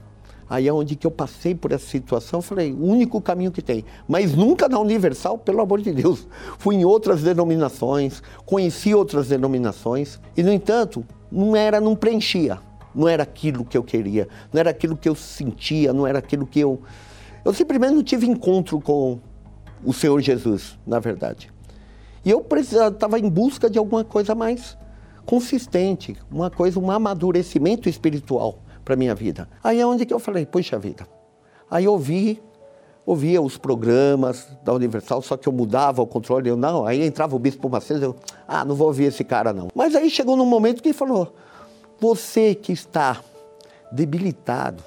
[0.52, 3.86] Aí é onde que eu passei por essa situação, falei, o único caminho que tem.
[4.06, 6.28] Mas nunca na Universal, pelo amor de Deus.
[6.60, 12.58] Fui em outras denominações, conheci outras denominações, e no entanto, não era, não preenchia.
[12.94, 16.46] Não era aquilo que eu queria, não era aquilo que eu sentia, não era aquilo
[16.46, 16.82] que eu
[17.42, 19.20] eu simplesmente não tive encontro com
[19.82, 21.50] o Senhor Jesus, na verdade.
[22.22, 24.76] E eu estava em busca de alguma coisa mais
[25.24, 29.48] consistente, uma coisa, um amadurecimento espiritual para minha vida.
[29.62, 31.06] Aí é onde que eu falei, puxa vida.
[31.70, 32.42] Aí eu ouvi,
[33.06, 37.34] ouvia os programas da Universal, só que eu mudava o controle, eu não, aí entrava
[37.34, 38.16] o Bispo Macedo, eu,
[38.46, 39.68] ah, não vou ouvir esse cara não.
[39.74, 41.34] Mas aí chegou num momento que ele falou,
[42.00, 43.20] você que está
[43.90, 44.82] debilitado,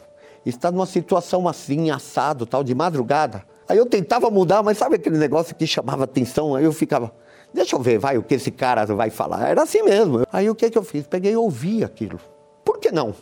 [0.46, 3.44] está numa situação assim, assado, tal, de madrugada.
[3.68, 6.56] Aí eu tentava mudar, mas sabe aquele negócio que chamava atenção?
[6.56, 7.12] Aí eu ficava,
[7.54, 9.50] deixa eu ver, vai, o que esse cara vai falar.
[9.50, 10.24] Era assim mesmo.
[10.32, 11.08] Aí o que, que eu fiz?
[11.08, 12.20] Peguei e ouvi aquilo.
[12.64, 13.16] Por que não?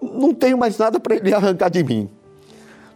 [0.00, 2.08] Não tenho mais nada para ele arrancar de mim.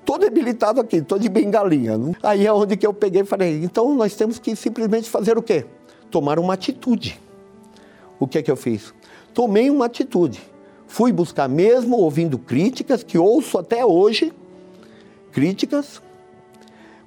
[0.00, 1.98] Estou debilitado aqui, estou de bengalinha.
[2.22, 5.42] Aí é onde que eu peguei e falei, então nós temos que simplesmente fazer o
[5.42, 5.66] quê?
[6.10, 7.20] Tomar uma atitude.
[8.18, 8.92] O que é que eu fiz?
[9.32, 10.40] Tomei uma atitude.
[10.86, 14.32] Fui buscar mesmo ouvindo críticas, que ouço até hoje,
[15.30, 16.02] críticas,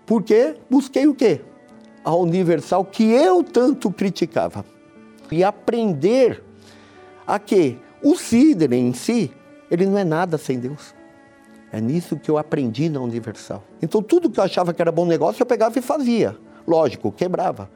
[0.06, 1.41] porque busquei o quê?
[2.03, 4.65] A universal que eu tanto criticava.
[5.29, 6.41] E aprender
[7.27, 9.32] a que o Sidney em si,
[9.69, 10.93] ele não é nada sem Deus.
[11.71, 13.63] É nisso que eu aprendi na Universal.
[13.82, 16.38] Então tudo que eu achava que era bom negócio eu pegava e fazia.
[16.67, 17.69] Lógico, quebrava.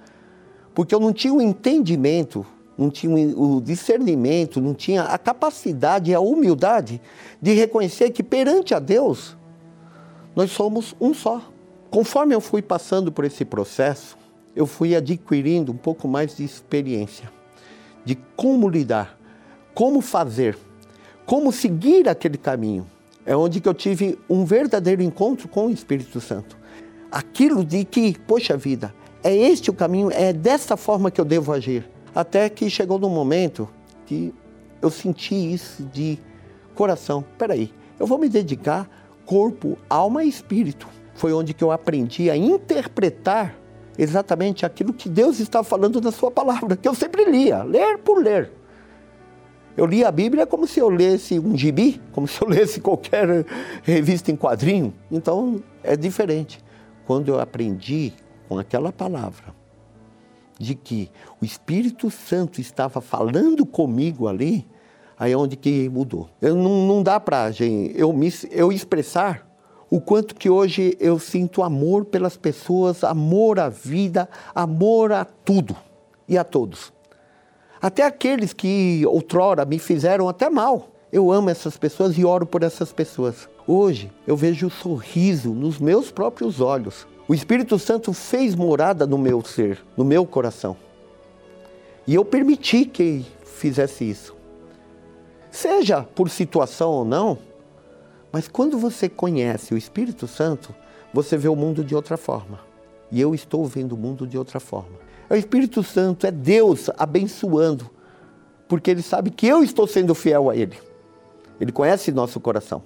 [0.73, 2.45] Porque eu não tinha o entendimento,
[2.78, 7.02] não tinha o discernimento, não tinha a capacidade e a humildade
[7.41, 9.36] de reconhecer que perante a Deus
[10.36, 11.41] nós somos um só.
[11.89, 14.15] Conforme eu fui passando por esse processo,
[14.56, 17.38] eu fui adquirindo um pouco mais de experiência
[18.08, 19.19] de como lidar,
[19.73, 20.58] como fazer,
[21.28, 22.88] como seguir aquele caminho.
[23.26, 26.58] É onde que eu tive um verdadeiro encontro com o Espírito Santo.
[27.12, 31.52] Aquilo de que, poxa vida, é este o caminho, é dessa forma que eu devo
[31.52, 31.88] agir.
[32.16, 33.68] Até que chegou no momento
[34.06, 34.34] que
[34.82, 36.18] eu senti isso de
[36.74, 37.26] coração.
[37.38, 38.90] Peraí, eu vou me dedicar
[39.26, 40.88] corpo, alma e espírito.
[41.13, 43.54] Foi onde que eu aprendi a interpretar
[43.98, 48.24] exatamente aquilo que Deus está falando na sua palavra, que eu sempre lia, ler por
[48.24, 48.57] ler.
[49.78, 53.46] Eu lia a Bíblia como se eu lesse um gibi, como se eu lesse qualquer
[53.84, 54.92] revista em quadrinho.
[55.12, 56.60] Então é diferente.
[57.06, 58.12] Quando eu aprendi
[58.50, 59.56] com aquela palavra
[60.60, 64.68] de que o Espírito Santo estava falando comigo ali,
[65.18, 66.28] aí é onde que mudou.
[66.42, 67.52] Eu, não, não dá para
[67.94, 69.48] eu, me, eu expressar
[69.92, 75.76] o quanto que hoje eu sinto amor pelas pessoas, amor à vida, amor a tudo
[76.28, 76.92] e a todos.
[77.82, 80.90] Até aqueles que outrora me fizeram até mal.
[81.12, 83.48] Eu amo essas pessoas e oro por essas pessoas.
[83.66, 87.08] Hoje eu vejo o sorriso nos meus próprios olhos.
[87.28, 90.76] O Espírito Santo fez morada no meu ser, no meu coração.
[92.06, 94.36] E eu permiti que fizesse isso.
[95.52, 97.38] Seja por situação ou não,
[98.32, 100.74] mas quando você conhece o Espírito Santo,
[101.13, 102.60] você vê o mundo de outra forma.
[103.12, 104.98] E eu estou vendo o mundo de outra forma.
[105.30, 107.89] É o Espírito Santo, é Deus abençoando,
[108.67, 110.78] porque Ele sabe que eu estou sendo fiel a Ele.
[111.60, 112.84] Ele conhece nosso coração.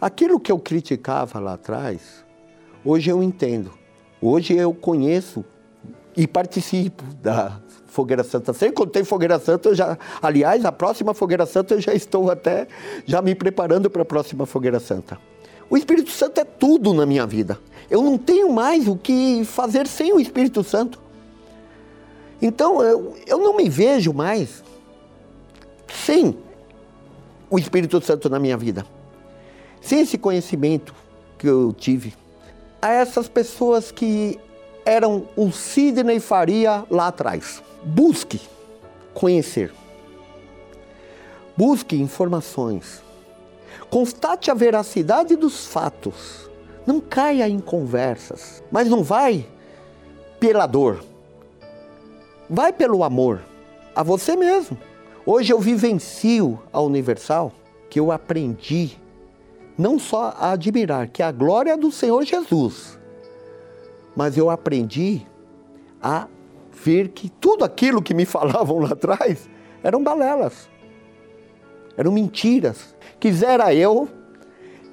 [0.00, 2.24] Aquilo que eu criticava lá atrás,
[2.84, 3.72] hoje eu entendo.
[4.20, 5.44] Hoje eu conheço
[6.16, 8.52] e participo da Fogueira Santa.
[8.52, 9.98] Sempre quando tem Fogueira Santa, eu já.
[10.20, 12.66] Aliás, a próxima Fogueira Santa eu já estou até
[13.04, 15.18] já me preparando para a próxima Fogueira Santa.
[15.68, 17.58] O Espírito Santo é tudo na minha vida.
[17.90, 21.00] Eu não tenho mais o que fazer sem o Espírito Santo.
[22.40, 24.62] Então eu, eu não me vejo mais
[26.04, 26.36] sem
[27.50, 28.84] o Espírito Santo na minha vida.
[29.80, 30.94] Sem esse conhecimento
[31.38, 32.14] que eu tive.
[32.80, 34.38] A essas pessoas que
[34.84, 37.62] eram o Sidney Faria lá atrás.
[37.82, 38.40] Busque
[39.14, 39.72] conhecer.
[41.56, 43.05] Busque informações.
[43.90, 46.50] Constate a veracidade dos fatos.
[46.86, 49.46] Não caia em conversas, mas não vai
[50.38, 51.04] pela dor.
[52.48, 53.42] Vai pelo amor
[53.94, 54.78] a você mesmo.
[55.24, 57.52] Hoje eu vivencio a Universal
[57.90, 58.98] que eu aprendi
[59.76, 62.98] não só a admirar que a glória do Senhor Jesus,
[64.14, 65.26] mas eu aprendi
[66.00, 66.26] a
[66.72, 69.48] ver que tudo aquilo que me falavam lá atrás
[69.82, 70.68] eram balelas,
[71.96, 72.94] eram mentiras.
[73.18, 74.08] Quisera eu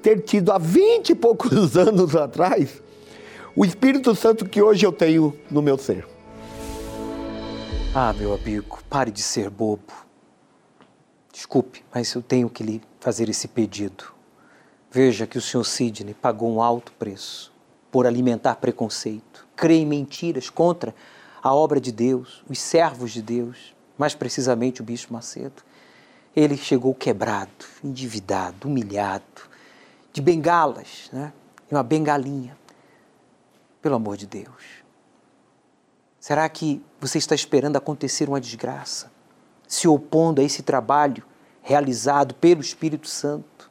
[0.02, 2.82] ter tido há vinte e poucos anos atrás
[3.56, 6.08] o Espírito Santo que hoje eu tenho no meu ser.
[7.94, 9.94] Ah, meu amigo, pare de ser bobo.
[11.32, 14.06] Desculpe, mas eu tenho que lhe fazer esse pedido.
[14.90, 17.54] Veja que o senhor Sidney pagou um alto preço
[17.92, 20.96] por alimentar preconceito, crer em mentiras contra
[21.42, 25.62] a obra de Deus, os servos de Deus, mais precisamente o Bispo Macedo.
[26.36, 29.24] Ele chegou quebrado, endividado, humilhado,
[30.12, 31.32] de bengalas, né?
[31.70, 32.58] E uma bengalinha.
[33.82, 34.84] Pelo amor de Deus.
[36.20, 39.12] Será que você está esperando acontecer uma desgraça,
[39.68, 41.24] se opondo a esse trabalho
[41.62, 43.70] realizado pelo Espírito Santo?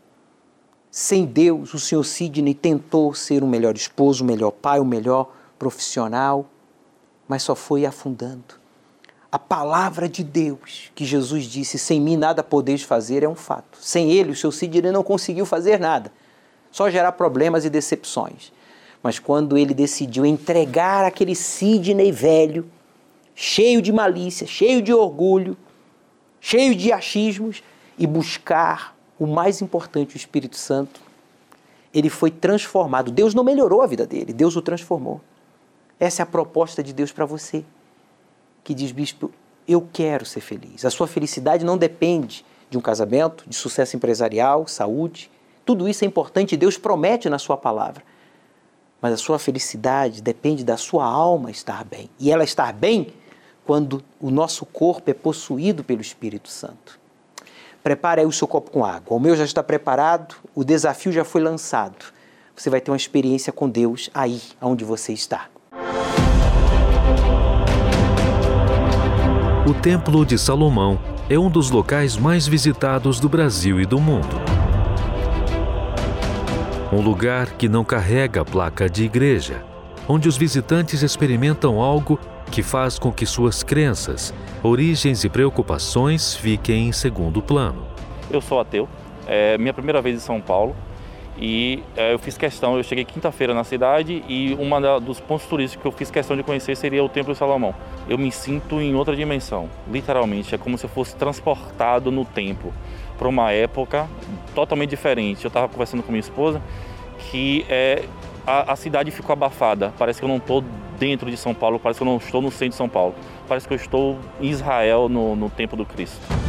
[0.91, 5.33] Sem Deus, o Senhor Sidney tentou ser o melhor esposo, o melhor pai, o melhor
[5.59, 6.47] profissional,
[7.27, 8.62] mas só foi afundando.
[9.33, 13.79] A palavra de Deus, que Jesus disse: sem mim nada podeis fazer, é um fato.
[13.81, 16.13] Sem ele, o seu Sidney não conseguiu fazer nada,
[16.71, 18.53] só gerar problemas e decepções.
[19.03, 22.71] Mas quando ele decidiu entregar aquele Sidney velho,
[23.35, 25.57] cheio de malícia, cheio de orgulho,
[26.39, 27.63] cheio de achismos,
[27.99, 31.01] e buscar o mais importante, o Espírito Santo,
[31.95, 33.11] ele foi transformado.
[33.11, 35.21] Deus não melhorou a vida dele, Deus o transformou.
[35.99, 37.65] Essa é a proposta de Deus para você,
[38.65, 39.31] que diz, bispo,
[39.67, 40.85] eu quero ser feliz.
[40.85, 45.31] A sua felicidade não depende de um casamento, de sucesso empresarial, saúde.
[45.65, 48.03] Tudo isso é importante e Deus promete na sua palavra.
[49.01, 52.09] Mas a sua felicidade depende da sua alma estar bem.
[52.19, 53.13] E ela estar bem
[53.65, 56.99] quando o nosso corpo é possuído pelo Espírito Santo.
[57.83, 59.17] Prepare aí o seu copo com água.
[59.17, 62.13] O meu já está preparado, o desafio já foi lançado.
[62.55, 65.49] Você vai ter uma experiência com Deus aí onde você está.
[69.73, 71.01] O Templo de Salomão
[71.31, 74.37] é um dos locais mais visitados do Brasil e do mundo.
[76.93, 79.65] Um lugar que não carrega placa de igreja,
[80.07, 82.21] onde os visitantes experimentam algo
[82.51, 87.87] que faz com que suas crenças, origens e preocupações fiquem em segundo plano.
[88.31, 88.87] Eu sou ateu,
[89.27, 90.77] é minha primeira vez em São Paulo
[91.45, 95.83] e é, eu fiz questão, eu cheguei quinta-feira na cidade e um dos pontos turísticos
[95.83, 97.75] que eu fiz questão de conhecer seria o Templo de Salomão.
[98.09, 102.73] Eu me sinto em outra dimensão, literalmente, é como se eu fosse transportado no tempo
[103.19, 104.09] para uma época
[104.55, 105.45] totalmente diferente.
[105.45, 106.63] Eu estava conversando com minha esposa
[107.29, 108.05] que é,
[108.47, 109.93] a, a, cidade ficou abafada.
[109.99, 110.63] Parece que eu não estou
[110.97, 113.17] dentro de São Paulo, parece que eu não estou no centro de São Paulo.
[113.49, 116.42] Parece que eu estou em Israel no, no tempo do Cristo.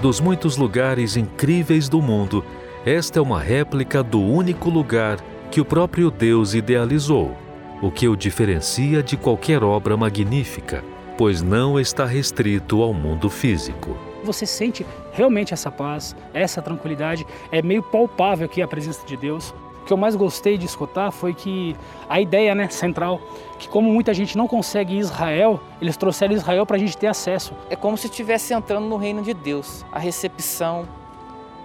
[0.00, 2.44] Dos muitos lugares incríveis do mundo,
[2.84, 5.18] esta é uma réplica do único lugar
[5.50, 7.36] que o próprio Deus idealizou,
[7.80, 10.84] o que o diferencia de qualquer obra magnífica,
[11.16, 17.62] pois não está restrito ao mundo físico você sente realmente essa paz, essa tranquilidade, é
[17.62, 19.54] meio palpável aqui a presença de Deus.
[19.86, 21.76] O que eu mais gostei de escutar foi que
[22.08, 23.20] a ideia né, central,
[23.56, 27.54] que como muita gente não consegue Israel, eles trouxeram Israel para a gente ter acesso.
[27.70, 29.86] É como se estivesse entrando no reino de Deus.
[29.92, 30.88] A recepção,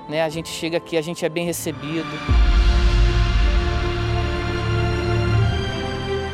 [0.07, 2.05] né, a gente chega aqui, a gente é bem recebido.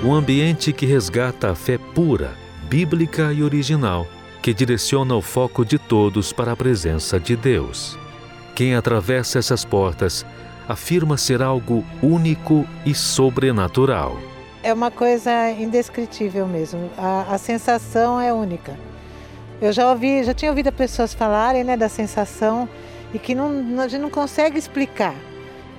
[0.03, 2.35] Um ambiente que resgata a fé pura,
[2.67, 4.05] bíblica e original
[4.41, 7.97] que direciona o foco de todos para a presença de Deus.
[8.53, 10.25] Quem atravessa essas portas
[10.67, 14.17] afirma ser algo único e sobrenatural.
[14.63, 16.89] É uma coisa indescritível mesmo.
[16.97, 18.77] A, a sensação é única.
[19.61, 22.67] Eu já ouvi, já tinha ouvido pessoas falarem né, da sensação
[23.13, 25.15] e que não, a gente não consegue explicar.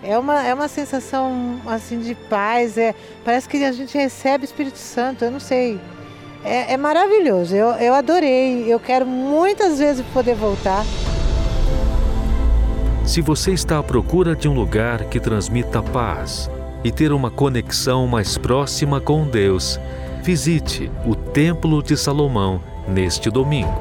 [0.03, 4.47] É uma, é uma sensação assim de paz, é, parece que a gente recebe o
[4.47, 5.81] Espírito Santo, eu não sei.
[6.45, 8.73] É, é maravilhoso, eu, eu adorei.
[8.73, 10.85] Eu quero muitas vezes poder voltar.
[13.09, 16.51] Se você está à procura de um lugar que transmita paz
[16.85, 19.81] e ter uma conexão mais próxima com Deus,
[20.23, 23.81] visite o Templo de Salomão neste domingo.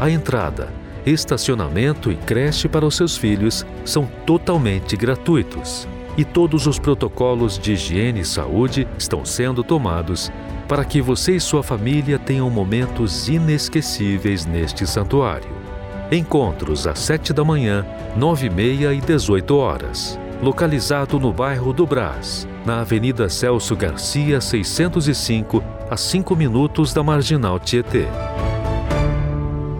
[0.00, 0.68] A entrada,
[1.06, 5.86] estacionamento e creche para os seus filhos são totalmente gratuitos
[6.18, 10.28] e todos os protocolos de higiene e saúde estão sendo tomados
[10.66, 15.63] para que você e sua família tenham momentos inesquecíveis neste santuário.
[16.12, 17.84] Encontros às 7 da manhã,
[18.14, 20.18] 9 e meia e 18 horas.
[20.42, 27.58] Localizado no bairro do Brás, na Avenida Celso Garcia, 605, a 5 minutos da Marginal
[27.58, 28.04] Tietê.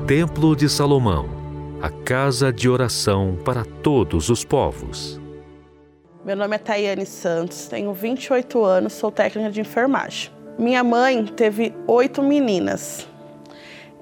[0.07, 1.29] Templo de Salomão,
[1.83, 5.21] a casa de oração para todos os povos.
[6.25, 10.31] Meu nome é Tayane Santos, tenho 28 anos, sou técnica de enfermagem.
[10.59, 13.07] Minha mãe teve oito meninas.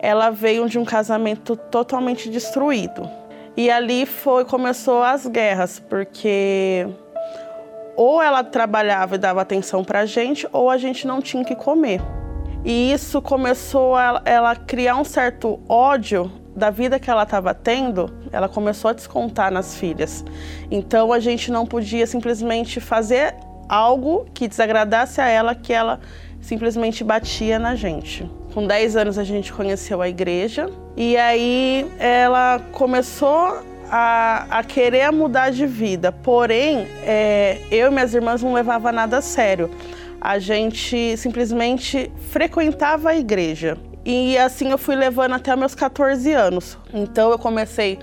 [0.03, 3.09] Ela veio de um casamento totalmente destruído.
[3.57, 6.86] E ali foi começou as guerras, porque
[7.96, 11.55] ou ela trabalhava e dava atenção para a gente, ou a gente não tinha que
[11.55, 12.00] comer.
[12.64, 18.11] E isso começou a ela criar um certo ódio da vida que ela estava tendo,
[18.30, 20.24] ela começou a descontar nas filhas.
[20.70, 23.34] Então a gente não podia simplesmente fazer
[23.68, 25.98] algo que desagradasse a ela, que ela
[26.40, 28.30] simplesmente batia na gente.
[28.55, 35.11] Com 10 anos a gente conheceu a igreja e aí ela começou a, a querer
[35.11, 36.12] mudar de vida.
[36.12, 39.70] Porém, é, eu e minhas irmãs não levava nada a sério.
[40.20, 43.78] A gente simplesmente frequentava a igreja.
[44.05, 46.78] E assim eu fui levando até meus 14 anos.
[46.92, 47.98] Então eu comecei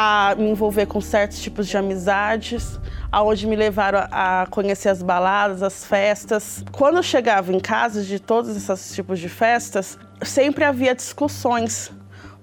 [0.00, 2.78] a me envolver com certos tipos de amizades,
[3.10, 6.64] aonde me levaram a conhecer as baladas, as festas.
[6.70, 11.90] Quando eu chegava em casa de todos esses tipos de festas, sempre havia discussões,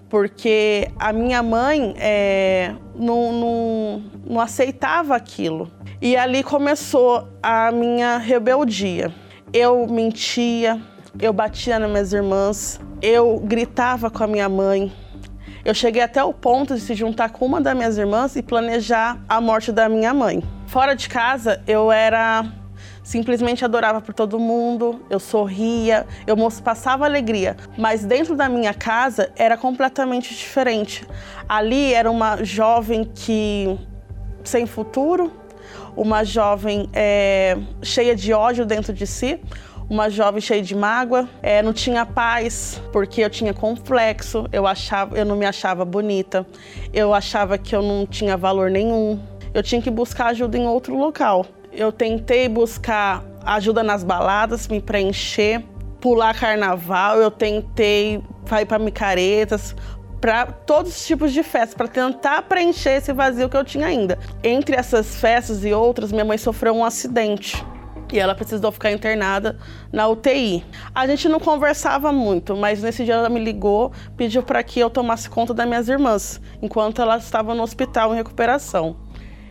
[0.09, 5.71] porque a minha mãe é, não, não, não aceitava aquilo.
[6.01, 9.15] E ali começou a minha rebeldia.
[9.53, 10.81] Eu mentia,
[11.17, 14.91] eu batia nas minhas irmãs, eu gritava com a minha mãe,
[15.65, 19.17] eu cheguei até o ponto de se juntar com uma das minhas irmãs e planejar
[19.27, 20.43] a morte da minha mãe.
[20.67, 22.45] Fora de casa, eu era
[23.03, 29.31] simplesmente adorava por todo mundo, eu sorria, eu passava alegria, mas dentro da minha casa
[29.35, 31.05] era completamente diferente.
[31.49, 33.77] Ali era uma jovem que
[34.43, 35.31] sem futuro,
[35.95, 39.39] uma jovem é, cheia de ódio dentro de si,
[39.89, 45.17] uma jovem cheia de mágoa, é, não tinha paz, porque eu tinha complexo, eu, achava,
[45.17, 46.45] eu não me achava bonita,
[46.93, 49.19] eu achava que eu não tinha valor nenhum.
[49.53, 51.45] Eu tinha que buscar ajuda em outro local.
[51.71, 55.63] Eu tentei buscar ajuda nas baladas, me preencher,
[56.01, 59.75] pular carnaval, eu tentei ir para micaretas,
[60.19, 64.17] para todos os tipos de festas, para tentar preencher esse vazio que eu tinha ainda.
[64.43, 67.63] Entre essas festas e outras, minha mãe sofreu um acidente
[68.11, 69.57] e ela precisou ficar internada
[69.91, 70.63] na UTI.
[70.93, 74.89] A gente não conversava muito, mas nesse dia ela me ligou, pediu para que eu
[74.89, 78.97] tomasse conta das minhas irmãs, enquanto ela estava no hospital em recuperação.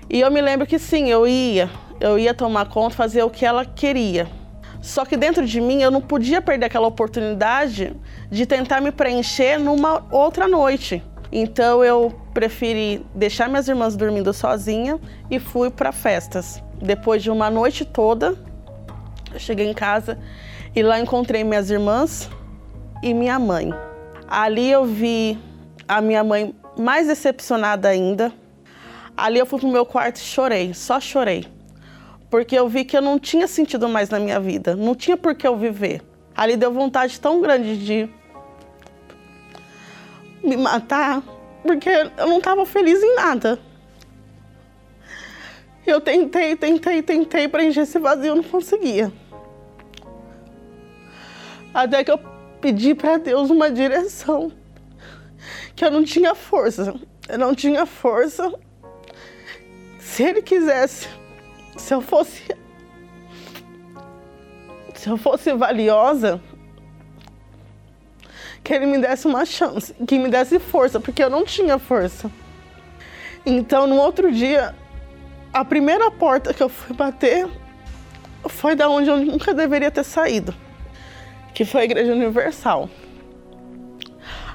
[0.09, 3.45] E eu me lembro que sim, eu ia, eu ia tomar conta, fazer o que
[3.45, 4.29] ela queria.
[4.81, 7.97] Só que dentro de mim eu não podia perder aquela oportunidade
[8.31, 11.03] de tentar me preencher numa outra noite.
[11.37, 16.63] Então eu preferi deixar minhas irmãs dormindo sozinha e fui para festas.
[16.81, 18.37] Depois de uma noite toda,
[19.33, 20.17] eu cheguei em casa
[20.77, 22.31] e lá encontrei minhas irmãs
[23.03, 23.75] e minha mãe.
[24.29, 25.37] Ali eu vi
[25.89, 28.33] a minha mãe mais decepcionada ainda.
[29.17, 31.53] Ali eu fui pro meu quarto e chorei, só chorei
[32.35, 35.37] porque eu vi que eu não tinha sentido mais na minha vida, não tinha por
[35.37, 36.03] que eu viver.
[36.35, 38.09] Ali deu vontade tão grande de
[40.45, 41.23] me matar,
[41.63, 43.59] porque eu não estava feliz em nada.
[45.87, 49.13] Eu tentei, tentei, tentei preencher esse vazio, não conseguia.
[51.73, 52.19] Até que eu
[52.61, 54.53] pedi para Deus uma direção,
[55.75, 56.95] que eu não tinha força.
[57.29, 58.53] Eu não tinha força.
[59.99, 61.09] Se Ele quisesse
[61.77, 62.43] se eu fosse.
[64.95, 66.41] Se eu fosse valiosa,
[68.65, 72.31] que ele me desse uma chance, que me desse força, porque eu não tinha força.
[73.45, 74.75] Então, no outro dia,
[75.53, 77.47] a primeira porta que eu fui bater
[78.49, 80.55] foi da onde eu nunca deveria ter saído,
[81.53, 82.89] que foi a Igreja Universal.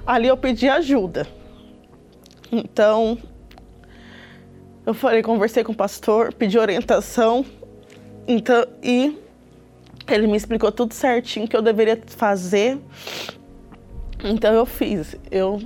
[0.05, 1.28] Ali eu pedi ajuda.
[2.51, 3.16] Então,
[4.88, 7.45] eu falei, conversei com o pastor, pedi orientação,
[8.28, 9.16] então e
[10.07, 12.80] ele me explicou tudo certinho que eu deveria fazer.
[14.24, 15.15] Então eu fiz.
[15.32, 15.61] Eu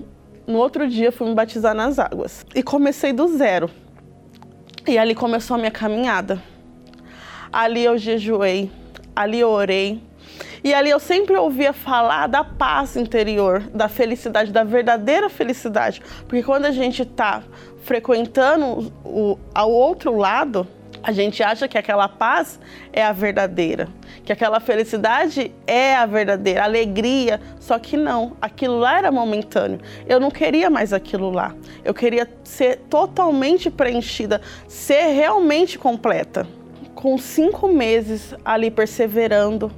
[0.46, 3.70] no outro dia fui me batizar nas águas e comecei do zero.
[4.86, 6.42] E ali começou a minha caminhada.
[7.52, 8.70] Ali eu jejuei,
[9.16, 10.02] ali eu orei.
[10.64, 16.02] E ali eu sempre ouvia falar da paz interior, da felicidade, da verdadeira felicidade.
[16.28, 17.44] Porque quando a gente está
[17.84, 20.68] frequentando o, ao outro lado,
[21.04, 22.58] a gente acha que aquela paz
[22.94, 23.90] é a verdadeira,
[24.24, 29.82] que aquela felicidade é a verdadeira, alegria, só que não, aquilo lá era momentâneo.
[30.08, 31.54] Eu não queria mais aquilo lá.
[31.84, 36.48] Eu queria ser totalmente preenchida, ser realmente completa.
[36.96, 39.70] Com cinco meses ali perseverando,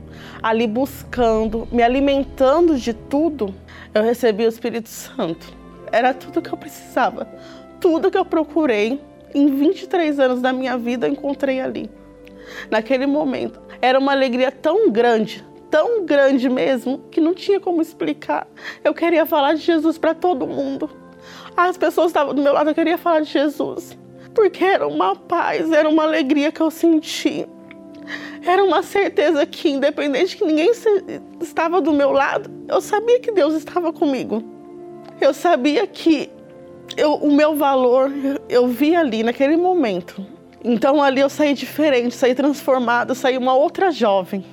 [0.44, 3.54] ali buscando, me alimentando de tudo,
[3.96, 5.52] eu recebi o Espírito Santo.
[5.92, 7.28] Era tudo que eu precisava
[7.86, 9.00] tudo que eu procurei
[9.36, 11.90] em 23 anos da minha vida, eu encontrei ali.
[12.72, 13.60] Naquele momento.
[13.82, 18.48] Era uma alegria tão grande, tão grande mesmo, que não tinha como explicar.
[18.84, 20.90] Eu queria falar de Jesus para todo mundo.
[21.56, 23.98] As pessoas estavam do meu lado, eu queria falar de Jesus.
[24.34, 27.46] Porque era uma paz, era uma alegria que eu senti.
[28.46, 30.72] Era uma certeza que, independente que ninguém
[31.42, 34.44] estava do meu lado, eu sabia que Deus estava comigo.
[35.20, 36.30] Eu sabia que
[36.98, 38.12] eu, o meu valor
[38.48, 40.26] eu vi ali naquele momento.
[40.64, 44.44] Então ali eu saí diferente, saí transformada, saí uma outra jovem.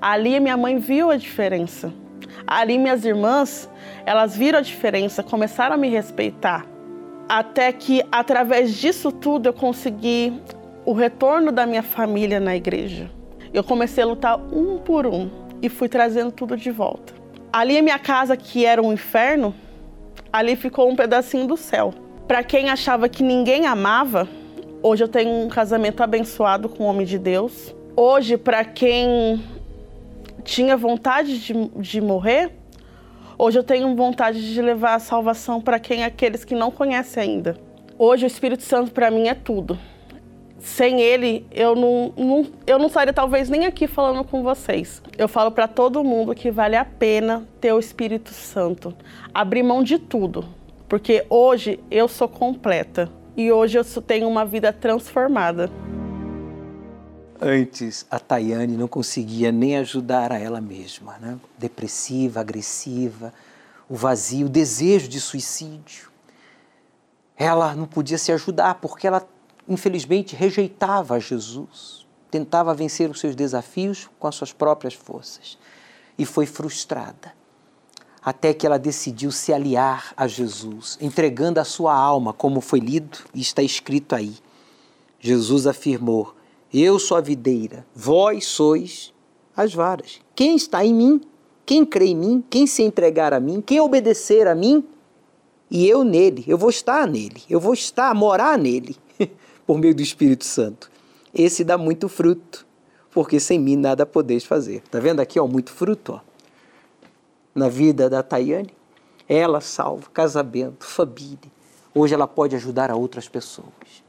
[0.00, 1.92] Ali minha mãe viu a diferença.
[2.46, 3.70] Ali minhas irmãs,
[4.06, 6.66] elas viram a diferença, começaram a me respeitar.
[7.28, 10.32] Até que através disso tudo eu consegui
[10.84, 13.10] o retorno da minha família na igreja.
[13.52, 15.30] Eu comecei a lutar um por um
[15.60, 17.12] e fui trazendo tudo de volta.
[17.52, 19.54] Ali a minha casa, que era um inferno,
[20.32, 21.92] ali ficou um pedacinho do céu.
[22.26, 24.28] Para quem achava que ninguém amava,
[24.82, 27.74] hoje eu tenho um casamento abençoado com o homem de Deus.
[27.96, 29.42] Hoje, para quem
[30.44, 32.52] tinha vontade de, de morrer,
[33.38, 37.56] hoje eu tenho vontade de levar a salvação para quem aqueles que não conhecem ainda.
[37.98, 39.78] Hoje o Espírito Santo para mim é tudo.
[40.58, 45.00] Sem ele, eu não, não, eu não estaria talvez nem aqui falando com vocês.
[45.16, 48.94] Eu falo para todo mundo que vale a pena ter o Espírito Santo.
[49.32, 50.44] Abrir mão de tudo.
[50.88, 53.08] Porque hoje eu sou completa.
[53.36, 55.70] E hoje eu tenho uma vida transformada.
[57.40, 61.38] Antes, a Tayane não conseguia nem ajudar a ela mesma, né?
[61.56, 63.32] Depressiva, agressiva,
[63.88, 66.10] o vazio, o desejo de suicídio.
[67.36, 69.24] Ela não podia se ajudar porque ela
[69.68, 72.06] infelizmente rejeitava Jesus.
[72.30, 75.58] tentava vencer os seus desafios com as suas próprias forças
[76.18, 77.32] e foi frustrada.
[78.22, 83.18] Até que ela decidiu se aliar a Jesus, entregando a sua alma, como foi lido
[83.32, 84.34] e está escrito aí.
[85.20, 86.34] Jesus afirmou:
[86.72, 89.14] Eu sou a videira, vós sois
[89.56, 90.20] as varas.
[90.34, 91.20] Quem está em mim,
[91.64, 94.84] quem crê em mim, quem se entregar a mim, quem obedecer a mim,
[95.70, 98.96] e eu nele, eu vou estar nele, eu vou estar, morar nele,
[99.68, 100.90] por meio do Espírito Santo.
[101.34, 102.66] Esse dá muito fruto,
[103.10, 104.80] porque sem mim nada podeis fazer.
[104.90, 106.20] Tá vendo aqui, ó, muito fruto, ó.
[107.54, 108.72] Na vida da Tayane,
[109.28, 111.52] ela salva casamento, família.
[111.94, 114.02] Hoje ela pode ajudar a outras pessoas.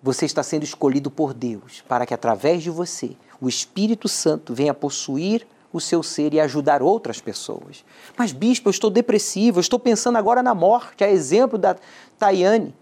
[0.00, 4.72] Você está sendo escolhido por Deus para que através de você o Espírito Santo venha
[4.72, 7.84] possuir o seu ser e ajudar outras pessoas.
[8.16, 11.74] Mas, bispo, eu estou depressivo, eu estou pensando agora na morte, a exemplo da
[12.20, 12.72] Tayane.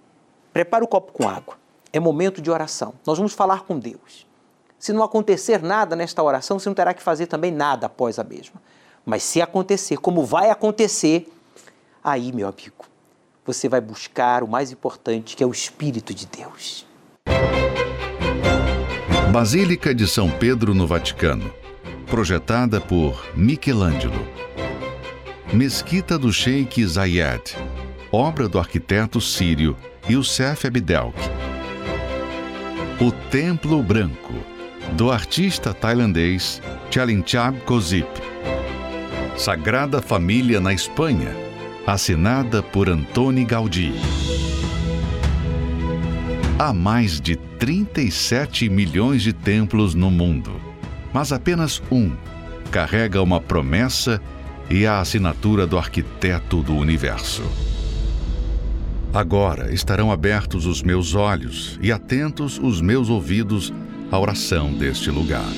[0.52, 1.56] Prepara o copo com água.
[1.92, 2.94] É momento de oração.
[3.06, 4.26] Nós vamos falar com Deus.
[4.78, 8.24] Se não acontecer nada nesta oração, você não terá que fazer também nada após a
[8.24, 8.60] mesma.
[9.04, 11.32] Mas se acontecer, como vai acontecer,
[12.02, 12.84] aí, meu amigo,
[13.44, 16.86] você vai buscar o mais importante, que é o Espírito de Deus.
[19.32, 21.52] Basílica de São Pedro no Vaticano
[22.08, 24.26] projetada por Michelangelo.
[25.52, 27.56] Mesquita do Sheikh Zayed,
[28.10, 29.76] obra do arquiteto sírio
[30.08, 31.16] Youssef Abdelk.
[33.00, 34.34] O Templo Branco,
[34.92, 38.08] do artista tailandês Chalinchab Kozip.
[39.36, 41.34] Sagrada Família na Espanha,
[41.86, 43.92] assinada por Antoni Gaudí.
[46.58, 50.68] Há mais de 37 milhões de templos no mundo
[51.12, 52.12] mas apenas um
[52.70, 54.20] carrega uma promessa
[54.70, 57.42] e a assinatura do arquiteto do universo.
[59.18, 63.74] Agora estarão abertos os meus olhos e atentos os meus ouvidos
[64.12, 65.52] à oração deste lugar.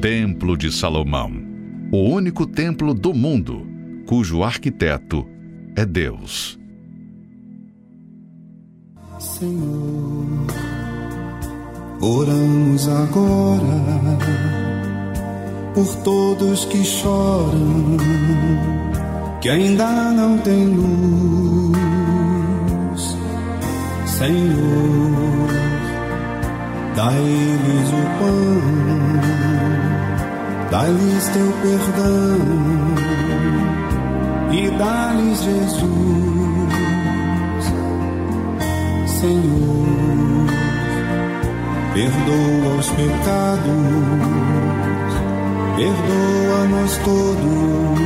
[0.00, 1.32] Templo de Salomão,
[1.90, 3.66] o único templo do mundo
[4.06, 5.26] cujo arquiteto
[5.74, 6.56] é Deus.
[9.18, 10.46] Senhor
[12.00, 13.80] Oramos agora
[15.74, 17.96] por todos que choram,
[19.40, 21.71] que ainda não têm luz.
[24.22, 25.50] Senhor,
[26.94, 28.62] dai-lhes o pão,
[30.70, 32.38] dai-lhes teu perdão
[34.52, 35.82] e dá-lhes Jesus.
[39.06, 40.46] Senhor,
[41.92, 43.62] perdoa os pecados,
[45.74, 47.98] perdoa-nos todos,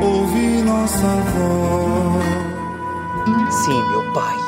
[0.00, 1.92] ouve nossa voz.
[3.50, 4.41] Sim, meu Pai,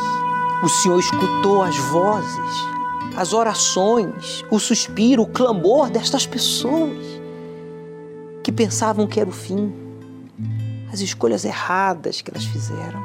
[0.65, 2.65] o Senhor escutou as vozes,
[3.15, 6.97] as orações, o suspiro, o clamor destas pessoas
[8.43, 9.75] que pensavam que era o fim,
[10.91, 13.03] as escolhas erradas que elas fizeram.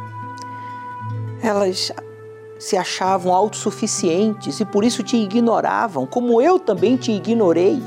[1.43, 1.91] Elas
[2.57, 7.83] se achavam autossuficientes e por isso te ignoravam, como eu também te ignorei.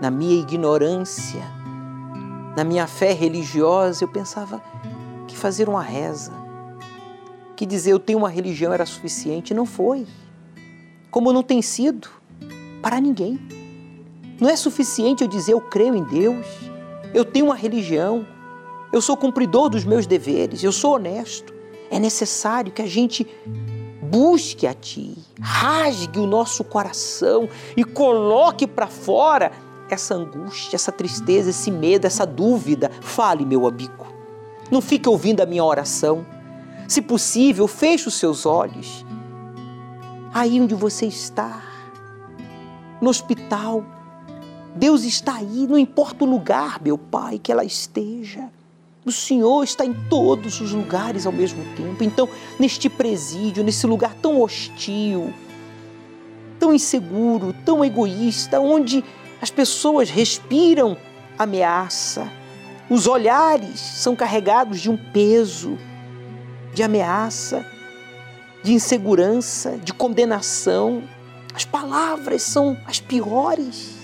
[0.00, 1.42] Na minha ignorância,
[2.56, 4.60] na minha fé religiosa, eu pensava
[5.28, 6.47] que fazer uma reza,
[7.58, 9.52] que dizer eu tenho uma religião era suficiente.
[9.52, 10.06] Não foi.
[11.10, 12.08] Como não tem sido
[12.80, 13.38] para ninguém.
[14.40, 16.46] Não é suficiente eu dizer eu creio em Deus,
[17.12, 18.24] eu tenho uma religião,
[18.92, 21.58] eu sou cumpridor dos meus deveres, eu sou honesto
[21.90, 23.26] é necessário que a gente
[24.02, 29.52] busque a Ti, rasgue o nosso coração e coloque para fora
[29.90, 32.90] essa angústia, essa tristeza, esse medo, essa dúvida.
[33.00, 34.06] Fale, meu amigo.
[34.70, 36.26] Não fique ouvindo a minha oração.
[36.88, 39.04] Se possível, feche os seus olhos.
[40.32, 41.62] Aí onde você está,
[42.98, 43.84] no hospital,
[44.74, 48.48] Deus está aí, não importa o lugar, meu Pai, que ela esteja.
[49.04, 52.02] O Senhor está em todos os lugares ao mesmo tempo.
[52.02, 52.26] Então,
[52.58, 55.32] neste presídio, nesse lugar tão hostil,
[56.58, 59.04] tão inseguro, tão egoísta, onde
[59.42, 60.96] as pessoas respiram
[61.38, 62.30] ameaça,
[62.88, 65.76] os olhares são carregados de um peso,
[66.78, 67.64] de ameaça,
[68.62, 71.02] de insegurança, de condenação.
[71.54, 73.96] As palavras são as piores.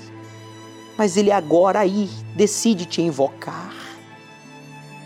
[0.96, 3.84] Mas Ele agora aí decide te invocar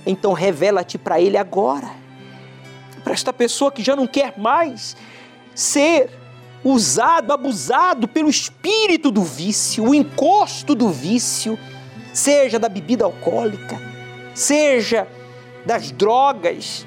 [0.08, 1.90] então revela-te para ele agora.
[3.04, 4.96] Para esta pessoa que já não quer mais
[5.54, 6.08] ser
[6.64, 11.58] usado, abusado pelo espírito do vício, o encosto do vício,
[12.14, 13.78] seja da bebida alcoólica,
[14.34, 15.06] seja
[15.66, 16.86] das drogas,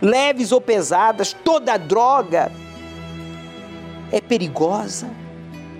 [0.00, 2.52] leves ou pesadas, toda droga
[4.12, 5.08] é perigosa,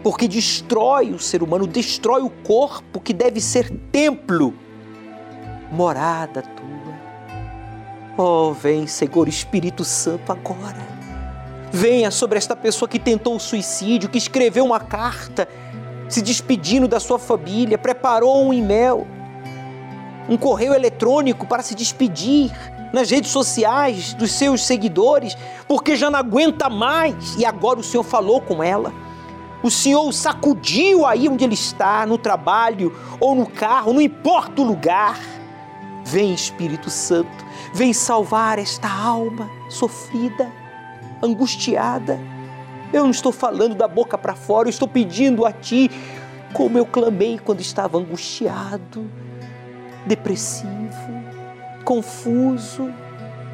[0.02, 4.54] porque destrói o ser humano, destrói o corpo que deve ser templo,
[5.70, 6.68] morada tua.
[8.16, 10.98] Oh, vem, Senhor Espírito Santo, agora.
[11.70, 15.46] Venha sobre esta pessoa que tentou o suicídio, que escreveu uma carta
[16.08, 19.06] se despedindo da sua família, preparou um e-mail,
[20.28, 22.50] um correio eletrônico para se despedir
[22.92, 25.36] nas redes sociais dos seus seguidores,
[25.66, 28.92] porque já não aguenta mais e agora o Senhor falou com ela.
[29.62, 34.62] O Senhor o sacudiu aí onde ele está, no trabalho ou no carro, não importa
[34.62, 35.18] o lugar.
[36.04, 40.50] Vem, Espírito Santo, vem salvar esta alma sofrida,
[41.22, 42.18] angustiada.
[42.92, 45.90] Eu não estou falando da boca para fora, eu estou pedindo a Ti,
[46.52, 49.10] como eu clamei quando estava angustiado,
[50.06, 51.17] depressivo,
[51.88, 52.92] confuso,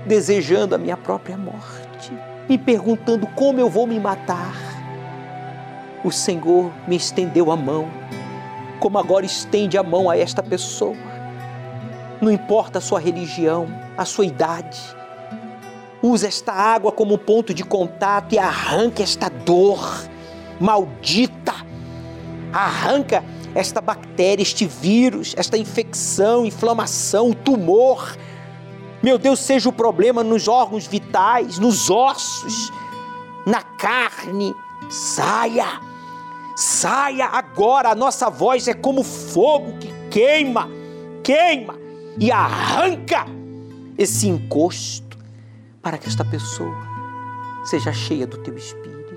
[0.05, 2.13] desejando a minha própria morte,
[2.49, 4.57] me perguntando como eu vou me matar.
[6.03, 7.89] O Senhor me estendeu a mão,
[8.81, 10.97] como agora estende a mão a esta pessoa.
[12.21, 14.81] Não importa a sua religião, a sua idade,
[16.03, 20.09] use esta água como ponto de contato e arranque esta dor
[20.59, 21.55] maldita.
[22.53, 23.23] Arranca
[23.55, 28.17] esta bactéria, este vírus, esta infecção, inflamação, tumor.
[29.03, 32.73] Meu Deus, seja o problema nos órgãos vitais, nos ossos,
[33.47, 34.55] na carne.
[34.91, 35.81] Saia,
[36.57, 37.91] saia agora.
[37.91, 40.69] A nossa voz é como fogo que queima,
[41.23, 41.79] queima
[42.19, 43.27] e arranca
[43.97, 45.17] esse encosto
[45.81, 46.77] para que esta pessoa
[47.65, 49.15] seja cheia do teu espírito.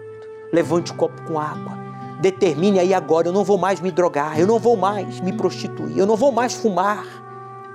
[0.54, 1.87] Levante o copo com água.
[2.20, 5.98] Determine aí agora: eu não vou mais me drogar, eu não vou mais me prostituir,
[5.98, 7.06] eu não vou mais fumar.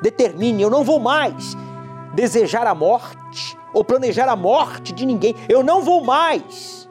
[0.02, 1.56] Determine: eu não vou mais
[2.14, 5.34] desejar a morte ou planejar a morte de ninguém.
[5.48, 6.88] Eu não vou mais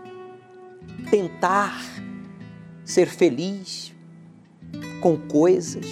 [1.09, 1.79] tentar
[2.85, 3.93] ser feliz
[5.01, 5.85] com coisas,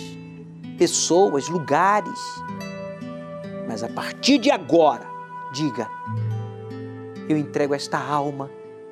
[0.77, 2.19] pessoas, lugares.
[3.67, 5.09] Mas a partir de agora,
[5.51, 5.89] Diga:
[7.27, 8.49] Eu entrego esta alma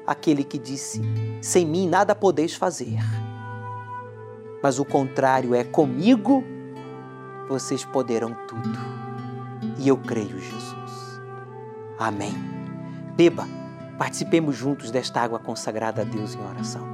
[0.08, 1.01] àquele que disse:
[1.41, 2.97] Sem mim nada podeis fazer.
[4.64, 6.43] Mas o contrário é: Comigo
[7.49, 8.80] vocês poderão tudo.
[9.78, 11.22] E eu creio, Jesus.
[11.99, 12.34] Amém.
[13.16, 13.47] Beba,
[13.97, 16.88] participemos juntos desta água consagrada a Deus em oração.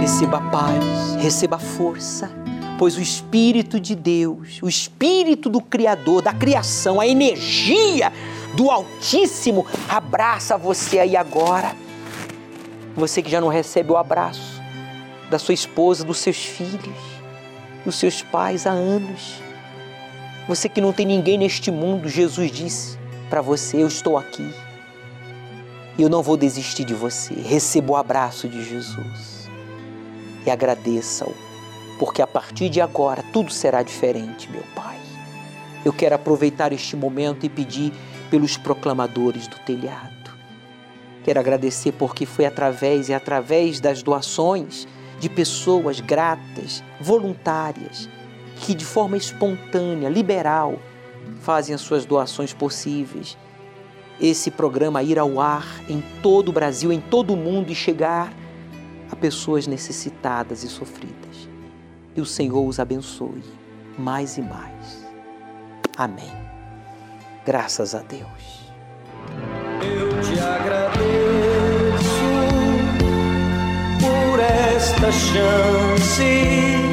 [0.00, 2.37] Receba paz, receba força
[2.78, 8.12] pois o Espírito de Deus, o Espírito do Criador, da criação, a energia
[8.54, 11.74] do Altíssimo abraça você aí agora.
[12.96, 14.62] Você que já não recebe o abraço
[15.28, 16.96] da sua esposa, dos seus filhos,
[17.84, 19.42] dos seus pais há anos.
[20.46, 22.98] Você que não tem ninguém neste mundo, Jesus disse
[23.28, 24.48] para você: Eu estou aqui.
[25.98, 27.34] E eu não vou desistir de você.
[27.34, 29.48] Receba o abraço de Jesus
[30.46, 31.47] e agradeça-o
[31.98, 34.98] porque a partir de agora tudo será diferente, meu Pai.
[35.84, 37.92] Eu quero aproveitar este momento e pedir
[38.30, 40.16] pelos proclamadores do telhado.
[41.24, 44.86] Quero agradecer porque foi através e através das doações
[45.18, 48.08] de pessoas gratas, voluntárias,
[48.56, 50.78] que de forma espontânea, liberal,
[51.40, 53.36] fazem as suas doações possíveis.
[54.20, 58.32] Esse programa ir ao ar em todo o Brasil, em todo o mundo e chegar
[59.10, 61.27] a pessoas necessitadas e sofridas
[62.18, 63.44] e o Senhor os abençoe
[63.96, 65.06] mais e mais.
[65.96, 66.32] Amém.
[67.46, 68.72] Graças a Deus.
[69.82, 70.98] Eu te agradeço
[74.00, 76.87] por esta chance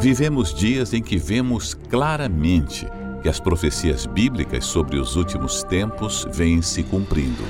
[0.00, 2.86] Vivemos dias em que vemos claramente
[3.22, 7.42] que as profecias bíblicas sobre os últimos tempos vêm se cumprindo.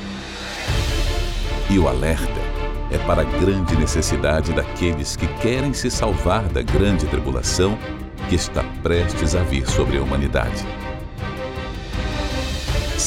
[1.70, 2.40] E o alerta
[2.90, 7.78] é para a grande necessidade daqueles que querem se salvar da grande tribulação
[8.28, 10.64] que está prestes a vir sobre a humanidade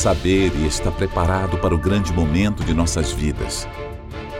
[0.02, 3.68] saber e estar preparado para o grande momento de nossas vidas.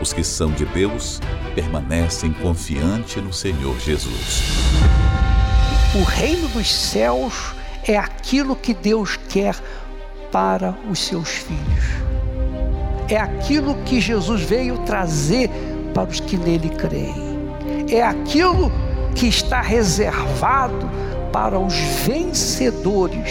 [0.00, 1.20] Os que são de Deus
[1.54, 4.42] permanecem confiantes no Senhor Jesus.
[5.94, 7.54] O reino dos céus
[7.86, 9.54] é aquilo que Deus quer
[10.30, 11.84] para os seus filhos.
[13.08, 15.50] É aquilo que Jesus veio trazer
[15.92, 17.42] para os que nele creem.
[17.90, 18.72] É aquilo
[19.14, 20.88] que está reservado
[21.32, 21.74] para os
[22.06, 23.30] vencedores.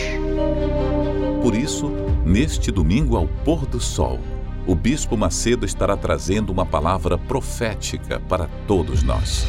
[1.41, 1.89] Por isso,
[2.23, 4.19] neste domingo ao pôr do sol,
[4.67, 9.45] o Bispo Macedo estará trazendo uma palavra profética para todos nós.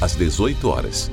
[0.00, 1.10] Às 18 horas,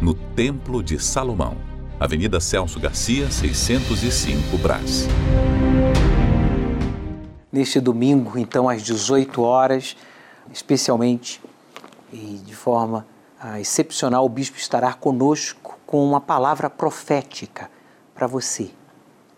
[0.00, 1.56] no Templo de Salomão,
[1.98, 5.06] Avenida Celso Garcia, 605 Brás.
[7.50, 9.96] Neste domingo, então, às 18 horas,
[10.52, 11.40] especialmente
[12.12, 13.06] e de forma
[13.40, 17.70] ah, excepcional, o bispo estará conosco com uma palavra profética
[18.14, 18.70] para você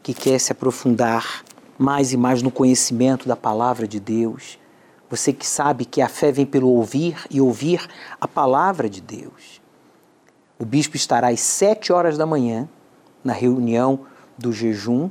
[0.03, 1.45] que quer se aprofundar
[1.83, 4.59] mais e mais no conhecimento da palavra de Deus.
[5.11, 7.87] Você que sabe que a fé vem pelo ouvir e ouvir
[8.21, 9.61] a palavra de Deus.
[10.59, 12.69] O bispo estará às sete horas da manhã
[13.25, 14.01] na reunião
[14.39, 15.11] do jejum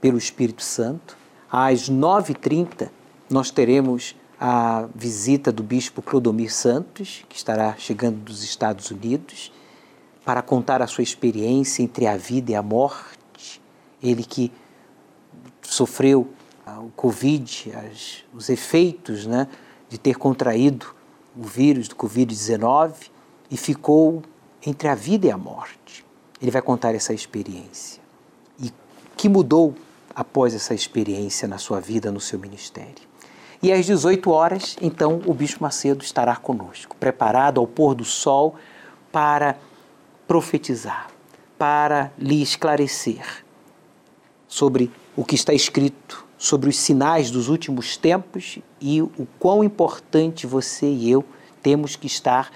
[0.00, 1.16] pelo Espírito Santo.
[1.50, 2.90] Às nove trinta
[3.30, 9.52] nós teremos a visita do bispo Clodomir Santos, que estará chegando dos Estados Unidos,
[10.24, 13.60] para contar a sua experiência entre a vida e a morte.
[14.02, 14.52] Ele que
[15.74, 16.28] sofreu
[16.66, 19.48] o Covid, as, os efeitos né,
[19.88, 20.94] de ter contraído
[21.36, 23.10] o vírus do Covid-19
[23.50, 24.22] e ficou
[24.64, 26.04] entre a vida e a morte.
[26.40, 28.02] Ele vai contar essa experiência.
[28.60, 28.72] E
[29.16, 29.74] que mudou
[30.14, 33.08] após essa experiência na sua vida, no seu ministério.
[33.62, 38.54] E às 18 horas, então, o Bispo Macedo estará conosco, preparado ao pôr do sol
[39.10, 39.56] para
[40.28, 41.08] profetizar,
[41.56, 43.44] para lhe esclarecer
[44.46, 50.46] sobre o que está escrito, sobre os sinais dos últimos tempos e o quão importante
[50.46, 51.24] você e eu
[51.60, 52.52] temos que estar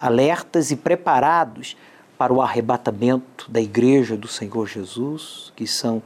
[0.00, 1.76] alertas e preparados
[2.18, 6.02] para o arrebatamento da igreja do Senhor Jesus, que são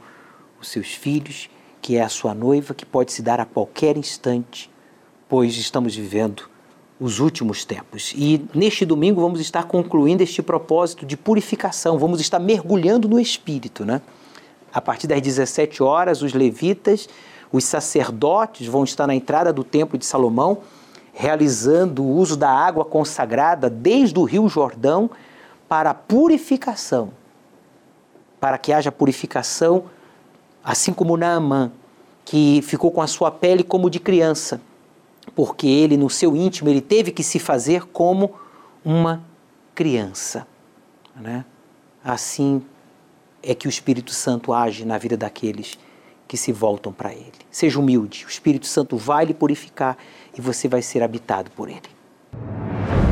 [0.61, 1.49] os seus filhos
[1.81, 4.69] que é a sua noiva, que pode se dar a qualquer instante,
[5.27, 6.47] pois estamos vivendo
[6.99, 8.13] os últimos tempos.
[8.15, 13.83] E neste domingo vamos estar concluindo este propósito de purificação, vamos estar mergulhando no Espírito,
[13.83, 13.99] né?
[14.75, 17.07] A partir das 17 horas, os levitas,
[17.49, 20.57] os sacerdotes vão estar na entrada do Templo de Salomão,
[21.13, 25.09] realizando o uso da água consagrada desde o Rio Jordão
[25.69, 27.11] para purificação,
[28.37, 29.85] para que haja purificação
[30.61, 31.71] assim como Naamã,
[32.25, 34.59] que ficou com a sua pele como de criança,
[35.33, 38.33] porque ele, no seu íntimo, ele teve que se fazer como
[38.83, 39.23] uma
[39.73, 40.45] criança.
[41.15, 41.45] Né?
[42.03, 42.61] Assim
[43.45, 45.77] é que o Espírito Santo age na vida daqueles
[46.27, 47.31] que se voltam para ele.
[47.51, 49.97] Seja humilde, o Espírito Santo vai lhe purificar
[50.37, 51.81] e você vai ser habitado por ele.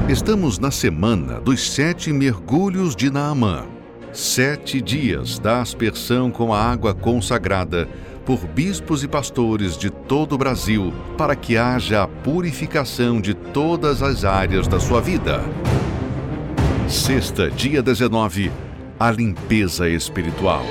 [0.10, 3.68] Estamos na semana dos sete mergulhos de Naamã
[4.14, 7.90] sete dias da aspersão com a água consagrada
[8.26, 14.02] por bispos e pastores de todo o Brasil para que haja a purificação de todas
[14.02, 15.42] as áreas da sua vida.
[16.88, 18.52] Sexta, dia 19,
[19.04, 20.64] a limpeza espiritual.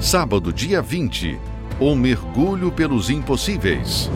[0.00, 1.38] Sábado, dia 20,
[1.78, 4.10] o mergulho pelos impossíveis.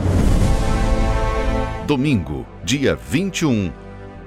[1.87, 3.71] Domingo, dia 21,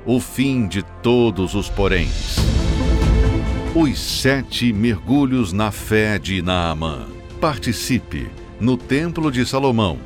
[0.05, 2.35] o fim de todos os poréns.
[3.73, 7.07] Os sete mergulhos na fé de Naamã.
[7.41, 9.97] Participe no Templo de Salomão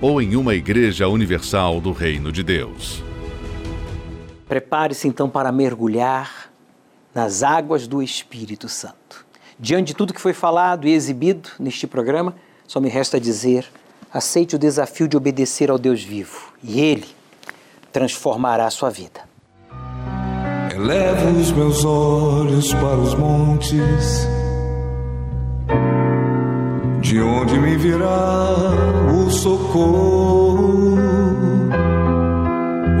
[0.00, 3.00] ou em uma igreja universal do Reino de Deus.
[4.48, 6.43] Prepare-se então para mergulhar
[7.14, 9.24] nas águas do Espírito Santo.
[9.58, 12.34] Diante de tudo que foi falado e exibido neste programa,
[12.66, 13.66] só me resta dizer:
[14.12, 17.06] aceite o desafio de obedecer ao Deus vivo e Ele
[17.92, 19.20] transformará a sua vida.
[20.74, 24.26] Elevo os meus olhos para os montes,
[27.00, 28.50] de onde me virá
[29.16, 30.98] o socorro.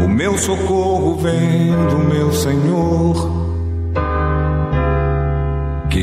[0.04, 3.43] O meu socorro vem do meu Senhor,